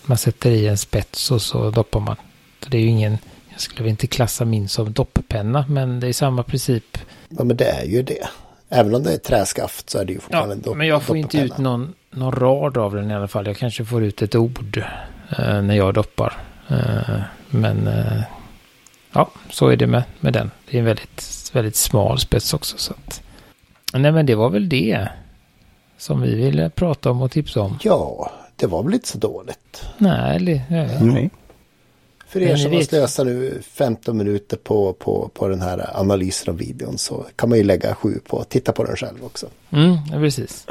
Man 0.07 0.19
sätter 0.19 0.51
i 0.51 0.67
en 0.67 0.79
spets 0.79 1.31
och 1.31 1.43
så 1.43 1.71
doppar 1.71 2.01
man. 2.01 2.17
Så 2.61 2.71
det 2.71 2.77
är 2.79 2.81
ju 2.81 2.89
ingen, 2.89 3.19
jag 3.51 3.61
skulle 3.61 3.89
inte 3.89 4.07
klassa 4.07 4.45
min 4.45 4.69
som 4.69 4.93
dopppenna, 4.93 5.65
men 5.69 6.01
det 6.01 6.09
är 6.09 6.13
samma 6.13 6.43
princip. 6.43 6.99
Ja, 7.29 7.45
men 7.45 7.57
det 7.57 7.65
är 7.65 7.85
ju 7.85 8.03
det. 8.03 8.29
Även 8.69 8.95
om 8.95 9.03
det 9.03 9.13
är 9.13 9.19
träskaft 9.19 9.91
så 9.91 9.99
är 9.99 10.05
det 10.05 10.13
ju 10.13 10.21
fortfarande 10.21 10.59
ja, 10.65 10.75
Men 10.75 10.87
jag 10.87 11.03
får 11.03 11.17
inte 11.17 11.39
ut 11.39 11.59
någon, 11.59 11.95
någon 12.11 12.33
rad 12.33 12.77
av 12.77 12.95
den 12.95 13.11
i 13.11 13.15
alla 13.15 13.29
fall. 13.29 13.47
Jag 13.47 13.57
kanske 13.57 13.85
får 13.85 14.05
ut 14.05 14.23
ett 14.23 14.35
ord 14.35 14.85
eh, 15.39 15.63
när 15.63 15.75
jag 15.75 15.95
doppar. 15.95 16.37
Eh, 16.69 17.21
men 17.51 17.87
eh, 17.87 18.23
ja, 19.13 19.31
så 19.51 19.69
är 19.69 19.77
det 19.77 19.87
med, 19.87 20.03
med 20.21 20.33
den. 20.33 20.51
Det 20.71 20.77
är 20.77 20.79
en 20.79 20.85
väldigt, 20.85 21.51
väldigt 21.53 21.77
smal 21.77 22.19
spets 22.19 22.55
också. 22.55 22.79
Så 22.79 22.93
att, 22.93 23.23
Nej, 23.93 24.13
men 24.13 24.27
det 24.27 24.35
var 24.35 24.51
väl 24.51 24.69
det 24.69 25.09
som 25.99 26.21
vi 26.21 26.35
ville 26.35 26.71
prata 26.71 27.11
om 27.11 27.23
och 27.23 27.31
tipsa 27.31 27.61
om. 27.61 27.79
Ja, 27.83 28.31
det 28.57 28.67
var 28.67 28.83
väl 28.83 28.95
inte 28.95 29.09
så 29.09 29.19
dåligt. 29.19 29.85
Nej, 29.99 30.39
det, 30.39 30.63
ja. 30.71 31.05
Nej. 31.05 31.31
För 32.29 32.43
er 32.43 32.57
som 32.57 32.73
har 32.73 32.81
slösat 32.81 33.27
nu 33.27 33.63
15 33.63 34.17
minuter 34.17 34.57
på, 34.57 34.93
på, 34.93 35.31
på 35.35 35.49
den 35.49 35.61
här 35.61 36.01
analysen 36.01 36.53
av 36.53 36.59
videon 36.59 36.99
så 36.99 37.27
kan 37.37 37.49
man 37.49 37.59
ju 37.59 37.65
lägga 37.65 37.95
sju 37.95 38.21
på 38.27 38.41
att 38.41 38.49
titta 38.49 38.73
på 38.73 38.85
den 38.85 38.97
själv 38.97 39.25
också. 39.25 39.47
Mm, 39.71 39.97
ja, 40.13 40.19
precis. 40.19 40.67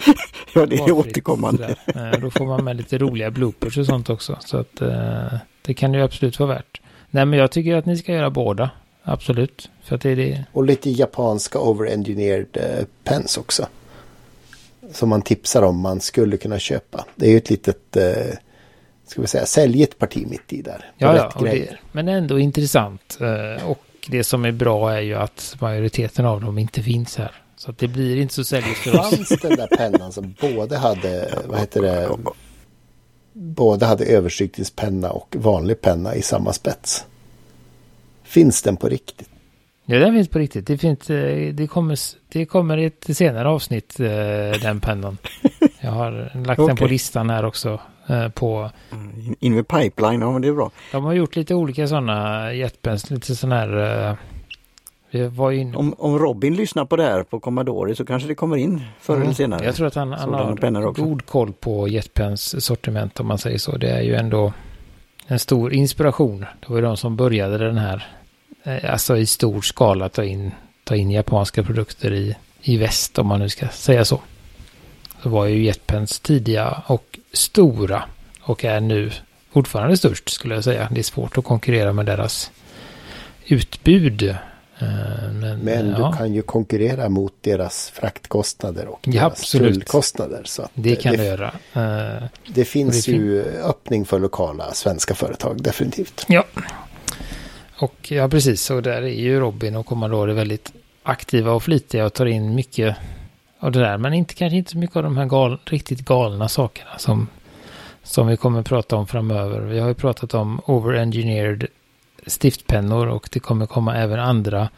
ja, 0.54 0.66
det 0.66 0.76
är 0.76 0.92
återkommande. 0.92 1.76
Eh, 1.86 2.20
då 2.20 2.30
får 2.30 2.46
man 2.46 2.64
med 2.64 2.76
lite 2.76 2.98
roliga 2.98 3.30
bloopers 3.30 3.78
och 3.78 3.86
sånt 3.86 4.10
också. 4.10 4.36
Så 4.40 4.56
att 4.56 4.80
eh, 4.80 5.38
det 5.62 5.74
kan 5.74 5.94
ju 5.94 6.02
absolut 6.02 6.38
vara 6.38 6.54
värt. 6.54 6.80
Nej, 7.10 7.24
men 7.24 7.38
jag 7.38 7.50
tycker 7.50 7.76
att 7.76 7.86
ni 7.86 7.96
ska 7.96 8.12
göra 8.12 8.30
båda. 8.30 8.70
Absolut. 9.02 9.70
För 9.82 9.94
att 9.94 10.00
det 10.00 10.10
är 10.10 10.16
det. 10.16 10.44
Och 10.52 10.64
lite 10.64 10.90
japanska 10.90 11.58
overengineered 11.58 12.46
eh, 12.52 12.84
pens 13.04 13.38
också. 13.38 13.66
Som 14.92 15.08
man 15.08 15.22
tipsar 15.22 15.62
om 15.62 15.80
man 15.80 16.00
skulle 16.00 16.36
kunna 16.36 16.58
köpa. 16.58 17.04
Det 17.16 17.26
är 17.26 17.30
ju 17.30 17.36
ett 17.36 17.50
litet, 17.50 17.96
eh, 17.96 18.36
ska 19.06 19.20
vi 19.20 19.26
säga, 19.26 19.46
säljigt 19.46 19.98
parti 19.98 20.26
mitt 20.30 20.52
i 20.52 20.62
där. 20.62 20.92
Ja, 20.98 21.16
ja 21.16 21.44
det, 21.44 21.76
men 21.92 22.08
ändå 22.08 22.38
intressant. 22.38 23.18
Eh, 23.20 23.70
och 23.70 23.84
det 24.08 24.24
som 24.24 24.44
är 24.44 24.52
bra 24.52 24.92
är 24.92 25.00
ju 25.00 25.14
att 25.14 25.56
majoriteten 25.60 26.24
av 26.24 26.40
dem 26.40 26.58
inte 26.58 26.82
finns 26.82 27.16
här. 27.16 27.32
Så 27.56 27.72
det 27.72 27.88
blir 27.88 28.16
inte 28.16 28.34
så 28.34 28.44
säljigt 28.44 28.78
för 28.78 29.00
oss. 29.00 29.16
Fanns 29.16 29.28
den 29.28 29.56
där 29.56 29.66
pennan 29.66 30.12
som 30.12 30.34
både 30.40 30.76
hade, 30.76 31.38
vad 31.46 31.60
heter 31.60 31.82
det, 31.82 32.08
både 33.32 33.86
hade 33.86 34.04
överstrykningspenna 34.04 35.10
och 35.10 35.36
vanlig 35.38 35.80
penna 35.80 36.14
i 36.14 36.22
samma 36.22 36.52
spets? 36.52 37.04
Finns 38.22 38.62
den 38.62 38.76
på 38.76 38.88
riktigt? 38.88 39.28
Ja, 39.90 39.98
den 39.98 40.14
finns 40.14 40.28
på 40.28 40.38
riktigt. 40.38 40.66
Det, 40.66 40.78
finns, 40.78 41.10
eh, 41.10 41.54
det, 41.54 41.66
kommer, 41.66 41.98
det 42.28 42.46
kommer 42.46 42.76
i 42.76 42.84
ett 42.84 43.16
senare 43.16 43.48
avsnitt, 43.48 44.00
eh, 44.00 44.60
den 44.62 44.80
pennan. 44.80 45.18
Jag 45.80 45.90
har 45.90 46.10
lagt 46.46 46.60
okay. 46.60 46.66
den 46.66 46.76
på 46.76 46.86
listan 46.86 47.30
här 47.30 47.44
också. 47.44 47.80
Eh, 48.06 48.28
på... 48.28 48.70
Mm, 48.92 49.34
in 49.40 49.54
med 49.54 49.68
pipeline, 49.68 50.20
ja 50.20 50.32
men 50.32 50.42
det 50.42 50.48
är 50.48 50.52
bra. 50.52 50.70
De 50.92 51.04
har 51.04 51.12
gjort 51.12 51.36
lite 51.36 51.54
olika 51.54 51.88
sådana 51.88 52.52
jetpens, 52.52 53.10
lite 53.10 53.36
sådana 53.36 53.56
här... 53.56 54.16
In... 55.52 55.74
om, 55.74 55.94
om 55.98 56.18
Robin 56.18 56.54
lyssnar 56.54 56.84
på 56.84 56.96
det 56.96 57.02
här 57.02 57.22
på 57.22 57.40
Commodore 57.40 57.94
så 57.94 58.04
kanske 58.04 58.28
det 58.28 58.34
kommer 58.34 58.56
in 58.56 58.82
förr 59.00 59.14
mm. 59.14 59.24
eller 59.24 59.34
senare. 59.34 59.64
Jag 59.64 59.74
tror 59.74 59.86
att 59.86 59.94
han, 59.94 60.12
han 60.12 60.34
har 60.34 60.92
god 60.92 61.26
koll 61.26 61.52
på 61.52 61.88
jetpens 61.88 62.64
sortiment 62.64 63.20
om 63.20 63.26
man 63.26 63.38
säger 63.38 63.58
så. 63.58 63.76
Det 63.76 63.90
är 63.90 64.02
ju 64.02 64.14
ändå 64.14 64.52
en 65.26 65.38
stor 65.38 65.72
inspiration. 65.72 66.40
Det 66.40 66.68
var 66.68 66.76
ju 66.76 66.82
de 66.82 66.96
som 66.96 67.16
började 67.16 67.58
den 67.58 67.78
här 67.78 68.17
alltså 68.84 69.16
i 69.16 69.26
stor 69.26 69.62
skala 69.62 70.08
ta 70.08 70.24
in, 70.24 70.50
ta 70.84 70.96
in 70.96 71.10
japanska 71.10 71.62
produkter 71.62 72.12
i, 72.12 72.36
i 72.62 72.76
väst 72.76 73.18
om 73.18 73.26
man 73.26 73.40
nu 73.40 73.48
ska 73.48 73.68
säga 73.68 74.04
så. 74.04 74.20
Så 75.22 75.28
var 75.28 75.46
ju 75.46 75.64
Jetpens 75.64 76.20
tidiga 76.20 76.82
och 76.86 77.18
stora 77.32 78.04
och 78.40 78.64
är 78.64 78.80
nu 78.80 79.10
fortfarande 79.52 79.96
störst 79.96 80.28
skulle 80.28 80.54
jag 80.54 80.64
säga. 80.64 80.88
Det 80.90 81.00
är 81.00 81.02
svårt 81.02 81.38
att 81.38 81.44
konkurrera 81.44 81.92
med 81.92 82.06
deras 82.06 82.50
utbud. 83.46 84.22
Eh, 84.78 85.32
men, 85.32 85.58
Men 85.58 85.86
du 85.86 86.00
ja. 86.00 86.12
kan 86.12 86.34
ju 86.34 86.42
konkurrera 86.42 87.08
mot 87.08 87.34
deras 87.40 87.90
fraktkostnader 87.90 88.88
och 88.88 89.00
ja, 89.02 89.12
deras 89.12 89.32
absolut. 89.32 89.74
tullkostnader. 89.74 90.42
Så 90.44 90.68
det 90.74 90.96
kan 90.96 91.16
du 91.16 91.24
göra. 91.24 91.52
Eh, 91.74 92.24
det 92.46 92.64
finns 92.64 93.04
det 93.04 93.12
ju 93.12 93.44
fin 93.44 93.62
öppning 93.62 94.04
för 94.04 94.18
lokala 94.18 94.72
svenska 94.74 95.14
företag, 95.14 95.62
definitivt. 95.62 96.24
Ja, 96.28 96.44
och 97.78 98.12
ja, 98.12 98.28
precis. 98.28 98.70
Och 98.70 98.82
där 98.82 99.02
är 99.02 99.08
ju 99.08 99.40
Robin 99.40 99.76
och 99.76 99.86
Commodore 99.86 100.34
väldigt 100.34 100.72
aktiva 101.02 101.52
och 101.52 101.62
flitiga 101.62 102.06
och 102.06 102.12
tar 102.12 102.26
in 102.26 102.54
mycket 102.54 102.96
av 103.58 103.72
det 103.72 103.80
där. 103.80 103.98
Men 103.98 104.14
inte, 104.14 104.34
kanske 104.34 104.56
inte 104.56 104.70
så 104.70 104.78
mycket 104.78 104.96
av 104.96 105.02
de 105.02 105.16
här 105.16 105.26
gal, 105.26 105.58
riktigt 105.64 106.00
galna 106.00 106.48
sakerna 106.48 106.98
som, 106.98 107.28
som 108.02 108.26
vi 108.26 108.36
kommer 108.36 108.60
att 108.60 108.66
prata 108.66 108.96
om 108.96 109.06
framöver. 109.06 109.60
Vi 109.60 109.78
har 109.78 109.88
ju 109.88 109.94
pratat 109.94 110.34
om 110.34 110.60
overengineered 110.66 111.66
stiftpennor 112.26 113.06
och 113.06 113.28
det 113.32 113.40
kommer 113.40 113.66
komma 113.66 113.96
även 113.96 114.20
andra 114.20 114.68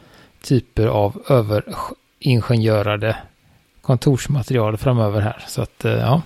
typer 0.42 0.86
av 0.86 1.22
överingenjörade 1.28 3.16
kontorsmaterial 3.80 4.76
framöver 4.76 5.20
här. 5.20 5.44
Så 5.48 5.62
att 5.62 5.84
eh, 5.84 5.92
ja, 5.92 6.22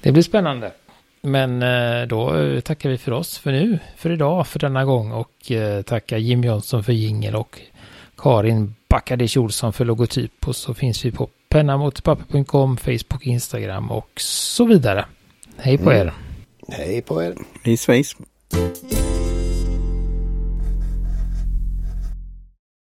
det 0.00 0.12
blir 0.12 0.22
spännande. 0.22 0.72
Men 1.20 1.62
eh, 1.62 2.06
då 2.06 2.32
tackar 2.60 2.90
vi 2.90 2.98
för 2.98 3.12
oss 3.12 3.38
för 3.38 3.52
nu, 3.52 3.78
för 3.96 4.10
idag, 4.10 4.46
för 4.46 4.58
denna 4.58 4.84
gång 4.84 5.12
och 5.12 5.50
eh, 5.50 5.82
tackar 5.82 6.16
Jim 6.16 6.44
Johnson 6.44 6.84
för 6.84 6.92
jingel 6.92 7.36
och 7.36 7.60
Karin 8.16 8.74
Backadic 8.88 9.36
Olsson 9.36 9.72
för 9.72 9.84
logotyp 9.84 10.48
och 10.48 10.56
så 10.56 10.74
finns 10.74 11.04
vi 11.04 11.12
på 11.12 11.28
pennamotpapper.com, 11.48 12.76
Facebook, 12.76 13.26
Instagram 13.26 13.90
och 13.90 14.10
så 14.20 14.64
vidare. 14.64 15.04
Hej 15.56 15.78
på 15.78 15.90
mm. 15.90 16.06
er! 16.06 16.12
Hej 16.68 17.02
på 17.02 17.22
er! 17.22 17.34
Hej 17.62 17.76
svejs! 17.76 18.16